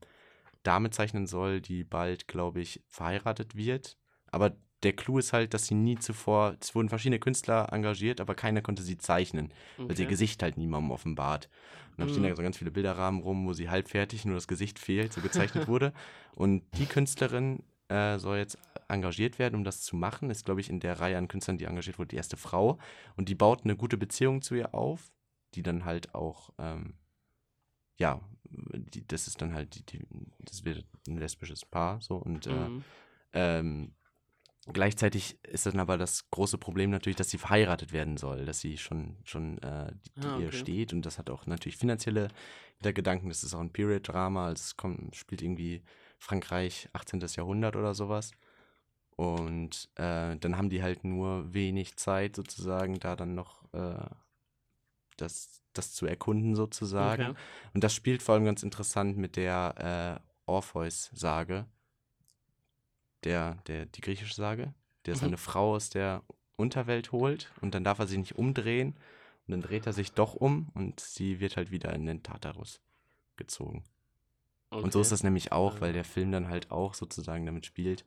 [0.64, 3.97] Dame zeichnen soll, die bald, glaube ich, verheiratet wird.
[4.32, 8.36] Aber der Clou ist halt, dass sie nie zuvor, es wurden verschiedene Künstler engagiert, aber
[8.36, 9.54] keiner konnte sie zeichnen,
[9.88, 10.10] weil sie ihr Okay.
[10.10, 11.49] Gesicht halt niemandem offenbart.
[11.91, 12.30] Und dann stehen Mhm.
[12.30, 15.68] da so ganz viele Bilderrahmen rum, wo sie halbfertig, nur das Gesicht fehlt, so gezeichnet
[15.68, 15.93] wurde.
[16.36, 17.64] Und die Künstlerin
[17.94, 20.30] äh, soll jetzt engagiert werden, um das zu machen.
[20.30, 22.78] Ist, glaube ich, in der Reihe an Künstlern, die engagiert wurde, die erste Frau.
[23.16, 25.12] Und die baut eine gute Beziehung zu ihr auf,
[25.54, 26.96] die dann halt auch, ähm,
[27.98, 28.20] ja,
[28.50, 30.06] die, das ist dann halt, die, die,
[30.39, 32.18] das wird ein lesbisches Paar, so.
[32.18, 32.84] Und äh, Mhm.
[33.34, 33.96] ähm,
[34.72, 38.78] gleichzeitig ist dann aber das große Problem natürlich, dass sie verheiratet werden soll, dass sie
[38.78, 39.91] schon, schon äh,
[40.22, 40.52] Ah, okay.
[40.52, 42.30] steht und das hat auch natürlich finanzielle
[42.78, 43.30] Hintergedanken.
[43.30, 45.84] Das ist auch ein Period-Drama, also es kommt, spielt irgendwie
[46.24, 47.19] Frankreich 18.
[47.36, 48.32] Jahrhundert oder sowas.
[49.15, 54.05] Und äh, dann haben die halt nur wenig Zeit sozusagen, da dann noch äh,
[55.17, 57.32] das, das zu erkunden sozusagen.
[57.32, 57.36] Okay.
[57.74, 61.65] Und das spielt vor allem ganz interessant mit der äh, Orpheus-Sage,
[63.26, 64.74] der, der, die griechische Sage,
[65.05, 65.19] der Mhm.
[65.19, 66.24] seine Frau aus der
[66.55, 68.95] Unterwelt holt und dann darf er sich nicht umdrehen
[69.45, 72.80] und dann dreht er sich doch um und sie wird halt wieder in den Tartarus
[73.36, 73.84] gezogen.
[74.82, 75.01] Und so Okay.
[75.01, 75.93] ist das nämlich auch, weil Ah.
[75.93, 78.05] der Film dann halt auch sozusagen damit spielt,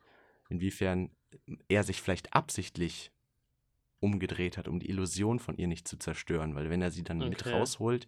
[0.49, 1.11] inwiefern
[1.67, 3.11] er sich vielleicht absichtlich
[3.99, 7.27] umgedreht hat, um die Illusion von ihr nicht zu zerstören, weil wenn er sie dann
[7.29, 7.51] mit Okay.
[7.51, 8.07] rausholt,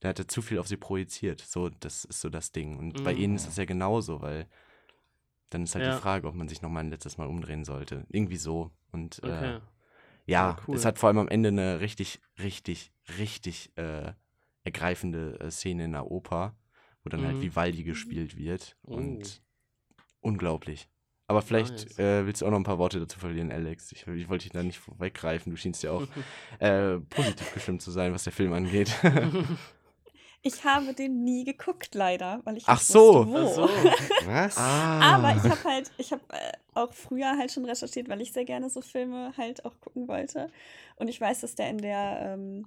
[0.00, 1.40] dann hat er zu viel auf sie projiziert.
[1.40, 2.78] So, das ist so das Ding.
[2.78, 3.18] Und bei Mhm.
[3.22, 4.46] ihnen ist es ja genauso, weil
[5.50, 5.94] dann ist halt Ja.
[5.96, 8.04] die Frage, ob man sich nochmal ein letztes Mal umdrehen sollte.
[8.10, 8.70] Irgendwie so.
[8.92, 9.60] Und äh, Okay.
[10.26, 10.76] ja, Ja, cool.
[10.76, 14.12] es hat vor allem am Ende eine richtig, richtig, richtig äh,
[14.64, 16.56] ergreifende äh, Szene in der Oper,
[17.06, 17.42] wo dann halt Mhm.
[17.42, 18.76] Vivaldi gespielt wird.
[18.86, 18.94] Oh.
[18.96, 19.40] Und
[20.20, 20.88] unglaublich.
[21.28, 21.98] Aber vielleicht Nice.
[21.98, 23.90] äh, willst du auch noch ein paar Worte dazu verlieren, Alex.
[23.92, 25.50] Ich, ich wollte dich da nicht weggreifen.
[25.50, 26.06] Du schienst ja auch
[26.60, 28.92] äh, positiv gestimmt zu sein, was der Film angeht.
[30.42, 33.26] Ich habe den nie geguckt, leider, weil ich Ach so.
[33.26, 33.64] wusste, wo.
[33.64, 34.26] Ach so.
[34.28, 34.56] Was?
[34.56, 35.16] Ah.
[35.16, 38.44] Aber ich habe halt, ich habe äh, auch früher halt schon recherchiert, weil ich sehr
[38.44, 40.48] gerne so Filme halt auch gucken wollte.
[40.96, 42.66] Und ich weiß, dass der in der ähm,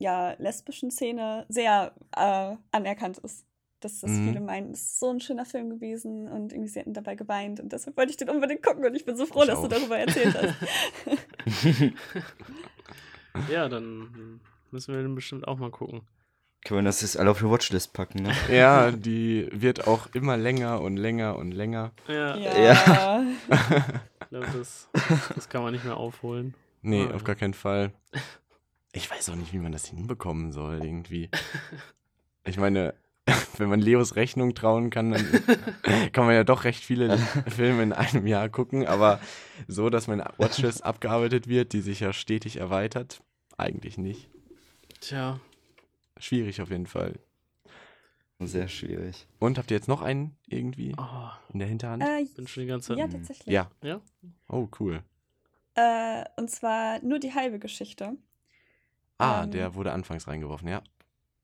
[0.00, 3.46] ja, lesbischen Szene sehr äh, anerkannt ist.
[3.80, 4.28] Dass das Mhm.
[4.28, 7.60] viele meinen, es ist so ein schöner Film gewesen und irgendwie sie hätten dabei geweint.
[7.60, 9.66] Und deshalb wollte ich den unbedingt gucken und ich bin so froh, Ich dass du
[9.66, 9.70] auch.
[9.70, 10.54] darüber erzählt hast.
[13.48, 16.02] Ja, dann müssen wir den bestimmt auch mal gucken.
[16.64, 18.32] Können wir das jetzt alle auf die Watchlist packen, ne?
[18.50, 21.92] Ja, die wird auch immer länger und länger und länger.
[22.06, 23.22] Ja, ja.
[24.20, 24.88] ich glaube, das,
[25.34, 26.54] das kann man nicht mehr aufholen.
[26.82, 27.14] Nee, Ah.
[27.14, 27.92] auf gar keinen Fall.
[28.92, 31.30] Ich weiß auch nicht, wie man das hinbekommen soll, irgendwie.
[32.44, 32.94] Ich meine,
[33.58, 35.26] wenn man Leos Rechnung trauen kann, dann
[36.12, 37.18] kann man ja doch recht viele
[37.48, 39.20] Filme in einem Jahr gucken, aber
[39.68, 43.22] so, dass meine Watchlist abgearbeitet wird, die sich ja stetig erweitert,
[43.56, 44.28] eigentlich nicht.
[45.00, 45.40] Tja,
[46.20, 47.18] Schwierig auf jeden Fall.
[48.40, 49.26] Sehr schwierig.
[49.38, 52.02] Und habt ihr jetzt noch einen irgendwie oh, in der Hinterhand?
[52.02, 52.98] Äh, bin schon die ganze Zeit.
[52.98, 53.52] ja, tatsächlich.
[53.52, 53.70] ja.
[53.82, 54.00] Ja?
[54.48, 55.02] Oh, cool.
[55.74, 58.16] Äh, und zwar nur die halbe Geschichte.
[59.18, 59.50] Ah, Ähm.
[59.50, 60.82] der wurde anfangs reingeworfen, ja.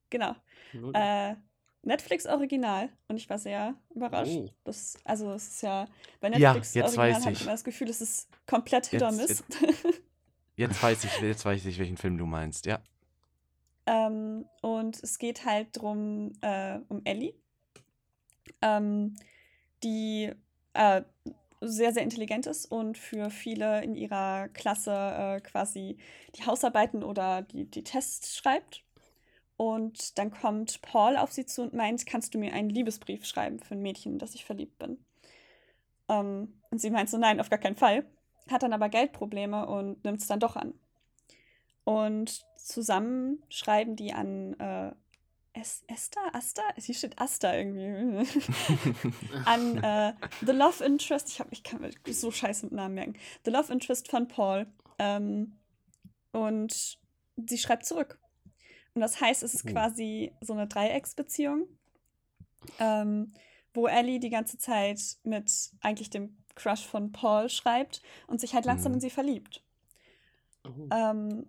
[0.09, 0.35] Genau.
[0.93, 1.35] Äh,
[1.87, 4.31] Netflix Original und ich war sehr überrascht.
[4.35, 4.49] Oh.
[4.65, 5.87] Das, also es ist ja
[6.19, 7.41] bei Ja, Netflix jetzt Original weiß habe ich.
[7.41, 9.43] immer das Gefühl, es ist komplett Hit Jetzt- Miss.
[10.55, 12.79] Jetzt weiß ich, jetzt weiß ich, welchen Film du meinst, ja.
[13.85, 17.35] ähm, und es geht halt drum äh, um Ellie,
[18.63, 19.15] ähm,
[19.83, 20.31] die
[20.73, 21.03] äh,
[21.61, 25.97] sehr, sehr intelligent ist und für viele in ihrer Klasse äh, quasi
[26.35, 28.83] die Hausarbeiten oder die, die Tests schreibt.
[29.57, 33.59] Und dann kommt Paul auf sie zu und meint, kannst du mir einen Liebesbrief schreiben
[33.59, 35.03] für ein Mädchen, das ich verliebt bin?
[36.07, 38.05] Ähm, und sie meint so, nein, auf gar keinen Fall.
[38.51, 40.73] Hat dann aber Geldprobleme und nimmt es dann doch an.
[41.83, 44.91] Und zusammen schreiben die an äh,
[45.53, 46.21] Es Esther?
[46.33, 46.61] Asta?
[46.75, 48.27] Hier steht Asta irgendwie.
[49.45, 50.13] an äh,
[50.45, 51.29] The Love Interest.
[51.29, 53.15] Ich, hab, ich kann mir so scheiße mit Namen merken.
[53.43, 54.67] The Love Interest von Paul.
[54.99, 55.57] Ähm,
[56.31, 56.99] und
[57.37, 58.19] sie schreibt zurück.
[58.97, 59.73] Und das heißt, es ist Oh.
[59.73, 61.67] quasi so eine Dreiecksbeziehung,
[62.79, 63.31] ähm,
[63.75, 68.65] wo Ellie die ganze Zeit mit eigentlich dem Crush von Paul schreibt und sich halt
[68.65, 68.95] langsam Mhm.
[68.95, 69.63] in sie verliebt.
[70.67, 70.87] Oh.
[70.89, 71.45] Ähm,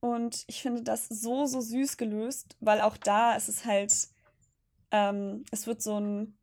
[0.00, 3.92] und ich finde das so, so süß gelöst, weil auch da ist es halt,
[4.92, 6.38] ähm, es wird so ein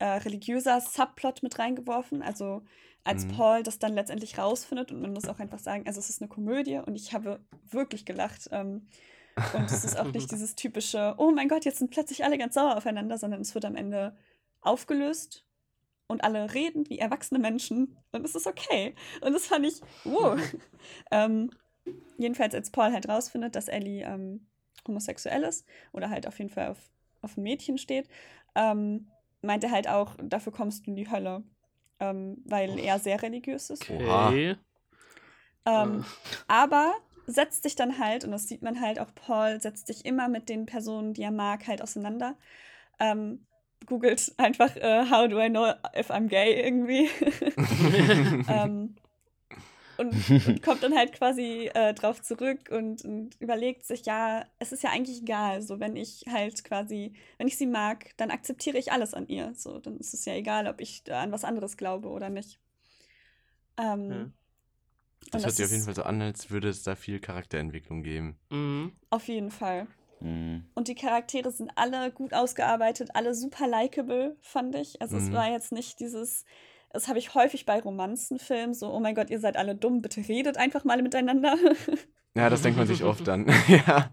[0.00, 2.20] äh, religiöser Subplot mit reingeworfen.
[2.20, 2.62] Also
[3.04, 3.36] als Mhm.
[3.36, 6.28] Paul das dann letztendlich rausfindet und man muss auch einfach sagen, also es ist eine
[6.28, 7.38] Komödie und ich habe
[7.70, 8.48] wirklich gelacht.
[8.50, 8.88] Ähm,
[9.54, 12.54] und es ist auch nicht dieses typische, oh mein Gott, jetzt sind plötzlich alle ganz
[12.54, 14.16] sauer aufeinander, sondern es wird am Ende
[14.60, 15.44] aufgelöst
[16.06, 18.94] und alle reden wie erwachsene Menschen und es ist okay.
[19.20, 20.38] Und das fand ich, wow.
[21.10, 21.50] ähm,
[22.18, 24.46] jedenfalls, als Paul halt rausfindet, dass Ellie ähm,
[24.86, 26.78] homosexuell ist oder halt auf jeden Fall auf,
[27.22, 28.08] auf ein Mädchen steht,
[28.54, 29.08] ähm,
[29.40, 31.42] meint er halt auch, dafür kommst du in die Hölle,
[32.00, 33.88] ähm, weil er sehr religiös ist.
[33.90, 34.56] Okay.
[35.64, 36.04] Ähm,
[36.48, 36.94] aber
[37.26, 40.48] setzt sich dann halt, und das sieht man halt auch, Paul setzt sich immer mit
[40.48, 42.36] den Personen, die er mag, halt auseinander.
[43.00, 43.46] Ähm,
[43.86, 47.08] googelt einfach, äh, how do I know if I'm gay irgendwie.
[48.48, 48.96] ähm,
[49.98, 50.14] und,
[50.46, 54.82] und kommt dann halt quasi äh, drauf zurück und, und überlegt sich, ja, es ist
[54.82, 58.90] ja eigentlich egal, so wenn ich halt quasi, wenn ich sie mag, dann akzeptiere ich
[58.92, 59.52] alles an ihr.
[59.54, 62.58] So, dann ist es ja egal, ob ich da an was anderes glaube oder nicht.
[63.76, 64.41] Ähm, Ja.
[65.24, 68.02] Und Das hört sich auf jeden Fall so an, als würde es da viel Charakterentwicklung
[68.02, 68.36] geben.
[68.50, 68.92] Mhm.
[69.10, 69.86] Auf jeden Fall.
[70.20, 70.66] Mhm.
[70.74, 75.00] Und die Charaktere sind alle gut ausgearbeitet, alle super likable, fand ich.
[75.02, 75.32] Also es Mhm.
[75.32, 76.44] war jetzt nicht dieses,
[76.90, 80.26] das habe ich häufig bei Romanzenfilmen, so, oh mein Gott, ihr seid alle dumm, bitte
[80.28, 81.56] redet einfach mal miteinander.
[82.34, 83.46] Ja, das denkt man sich oft dann.
[83.68, 84.10] ja.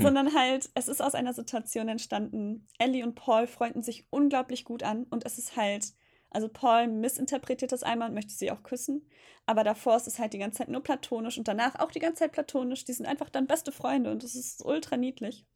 [0.00, 4.82] Sondern halt, es ist aus einer Situation entstanden, Ellie und Paul freunden sich unglaublich gut
[4.82, 5.92] an und es ist halt,
[6.34, 9.08] also Paul missinterpretiert das einmal und möchte sie auch küssen,
[9.46, 12.20] aber davor ist es halt die ganze Zeit nur platonisch und danach auch die ganze
[12.20, 12.84] Zeit platonisch.
[12.84, 15.46] Die sind einfach dann beste Freunde und das ist ultra niedlich.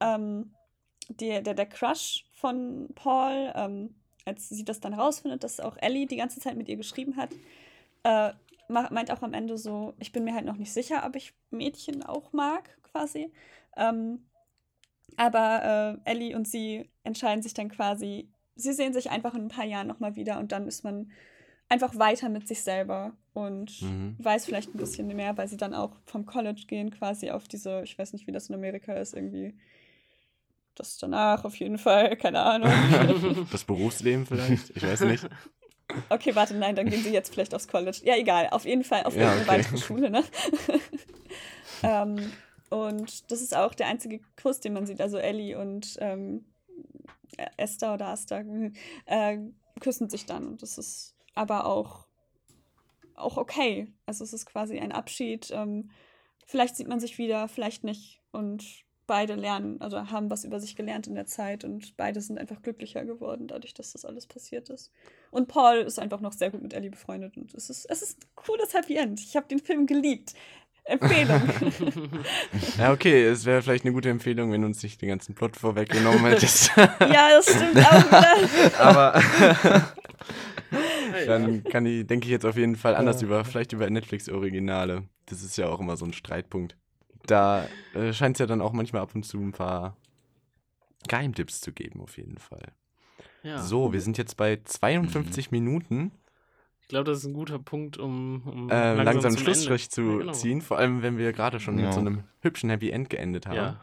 [0.00, 0.54] Ähm,
[1.08, 6.06] der, der, der Crush von Paul, ähm, als sie das dann rausfindet, dass auch Ellie
[6.06, 7.30] die ganze Zeit mit ihr geschrieben hat,
[8.04, 8.32] äh,
[8.68, 12.02] meint auch am Ende so, ich bin mir halt noch nicht sicher, ob ich Mädchen
[12.02, 13.32] auch mag, quasi.
[13.76, 14.26] Ähm,
[15.16, 19.48] aber äh, Ellie und sie entscheiden sich dann quasi, sie sehen sich einfach in ein
[19.48, 21.10] paar Jahren nochmal wieder und dann ist man
[21.68, 24.16] einfach weiter mit sich selber und Mhm.
[24.18, 27.82] weiß vielleicht ein bisschen mehr, weil sie dann auch vom College gehen, quasi auf diese,
[27.82, 29.54] ich weiß nicht, wie das in Amerika ist, irgendwie
[30.76, 32.70] das danach auf jeden Fall, keine Ahnung.
[33.50, 34.70] Das Berufsleben vielleicht?
[34.76, 35.28] Ich weiß nicht.
[36.08, 38.00] Okay, warte, nein, dann gehen sie jetzt vielleicht aufs College.
[38.04, 39.58] Ja, egal, auf jeden Fall auf Ja, irgendeine okay.
[39.58, 40.24] weitere Schule, ne?
[41.82, 42.32] ähm,
[42.70, 45.00] Und das ist auch der einzige Kuss, den man sieht.
[45.00, 46.44] Also Ellie und ähm,
[47.56, 48.42] Esther oder Asta
[49.06, 49.38] äh,
[49.80, 50.46] küssen sich dann.
[50.46, 52.06] Und das ist aber auch,
[53.14, 53.92] auch okay.
[54.06, 55.50] Also es ist quasi ein Abschied.
[55.50, 55.90] Ähm,
[56.46, 58.20] vielleicht sieht man sich wieder, vielleicht nicht.
[58.32, 62.38] Und beide lernen, also haben was über sich gelernt in der Zeit und beide sind
[62.38, 64.90] einfach glücklicher geworden, dadurch, dass das alles passiert ist.
[65.30, 68.24] Und Paul ist einfach noch sehr gut mit Ellie befreundet und es ist, es ist
[68.24, 69.20] ein cooles Happy End.
[69.20, 70.34] Ich habe den Film geliebt.
[70.84, 71.42] Empfehlung.
[72.78, 75.56] Ja, okay, es wäre vielleicht eine gute Empfehlung, wenn du uns nicht den ganzen Plot
[75.56, 76.72] vorweggenommen hättest.
[76.76, 78.80] ja, das stimmt auch wieder.
[78.80, 79.22] Aber
[81.26, 85.04] dann kann ich, denke ich jetzt auf jeden Fall anders über, vielleicht über Netflix-Originale.
[85.26, 86.76] Das ist ja auch immer so ein Streitpunkt.
[87.26, 89.96] Da äh, scheint es ja dann auch manchmal ab und zu ein paar
[91.08, 92.72] Geheimtipps zu geben, auf jeden Fall.
[93.42, 93.62] Ja.
[93.62, 96.12] So, wir sind jetzt bei 52 Minuten.
[96.84, 99.88] Ich glaube, das ist ein guter Punkt, um, um Äh, langsam einen zum Schlussstrich Ende-
[99.90, 100.32] zu Ja, genau.
[100.32, 101.92] ziehen, vor allem wenn wir gerade schon mit Ja.
[101.92, 103.56] so einem hübschen Happy End geendet haben.
[103.56, 103.80] Ja,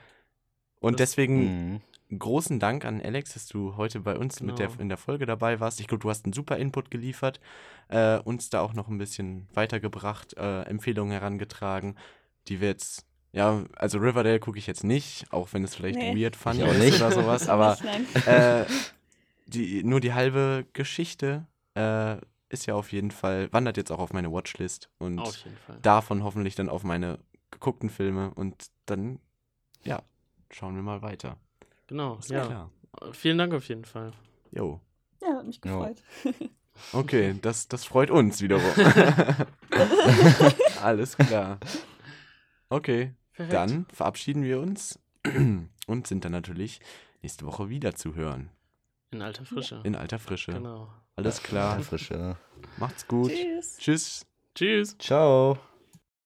[0.80, 2.20] Und das- deswegen Mhm.
[2.20, 4.82] großen Dank an Alex, dass du heute bei uns mit der, Genau.
[4.82, 5.80] in der Folge dabei warst.
[5.80, 7.40] Ich glaube, du hast einen super Input geliefert,
[7.90, 11.96] äh, uns da auch noch ein bisschen weitergebracht, äh, Empfehlungen herangetragen,
[12.48, 16.16] die wir jetzt, ja, also Riverdale gucke ich jetzt nicht, auch wenn es vielleicht Nee.
[16.16, 17.02] weird fand ist nicht.
[17.02, 17.78] oder sowas, aber
[18.28, 18.66] äh,
[19.48, 22.18] die, nur die halbe Geschichte äh,
[22.52, 25.78] ist ja auf jeden Fall, wandert jetzt auch auf meine Watchlist und auf jeden Fall.
[25.82, 29.20] davon hoffentlich dann auf meine geguckten Filme und dann,
[29.84, 30.02] ja,
[30.50, 31.38] schauen wir mal weiter.
[31.88, 32.46] Genau, Ist ja.
[32.46, 32.72] klar.
[33.14, 34.12] Vielen Dank auf jeden Fall.
[34.52, 34.82] Jo.
[35.22, 36.02] Ja, hat mich gefreut.
[36.94, 38.64] Okay, das, das freut uns wiederum.
[40.82, 41.60] Alles klar.
[42.70, 43.54] Okay, Perfekt.
[43.54, 44.98] dann verabschieden wir uns
[45.88, 46.80] und sind dann natürlich
[47.22, 48.50] nächste Woche wieder zu hören.
[49.12, 49.82] In alter Frische.
[49.84, 50.54] In alter Frische.
[50.54, 50.88] genau.
[51.18, 51.80] Alles klar.
[51.82, 52.38] Frische.
[52.78, 53.32] Macht's gut.
[53.32, 53.78] Tschüss.
[53.78, 54.26] Tschüss.
[54.56, 54.98] Tschüss.
[54.98, 55.60] Ciao.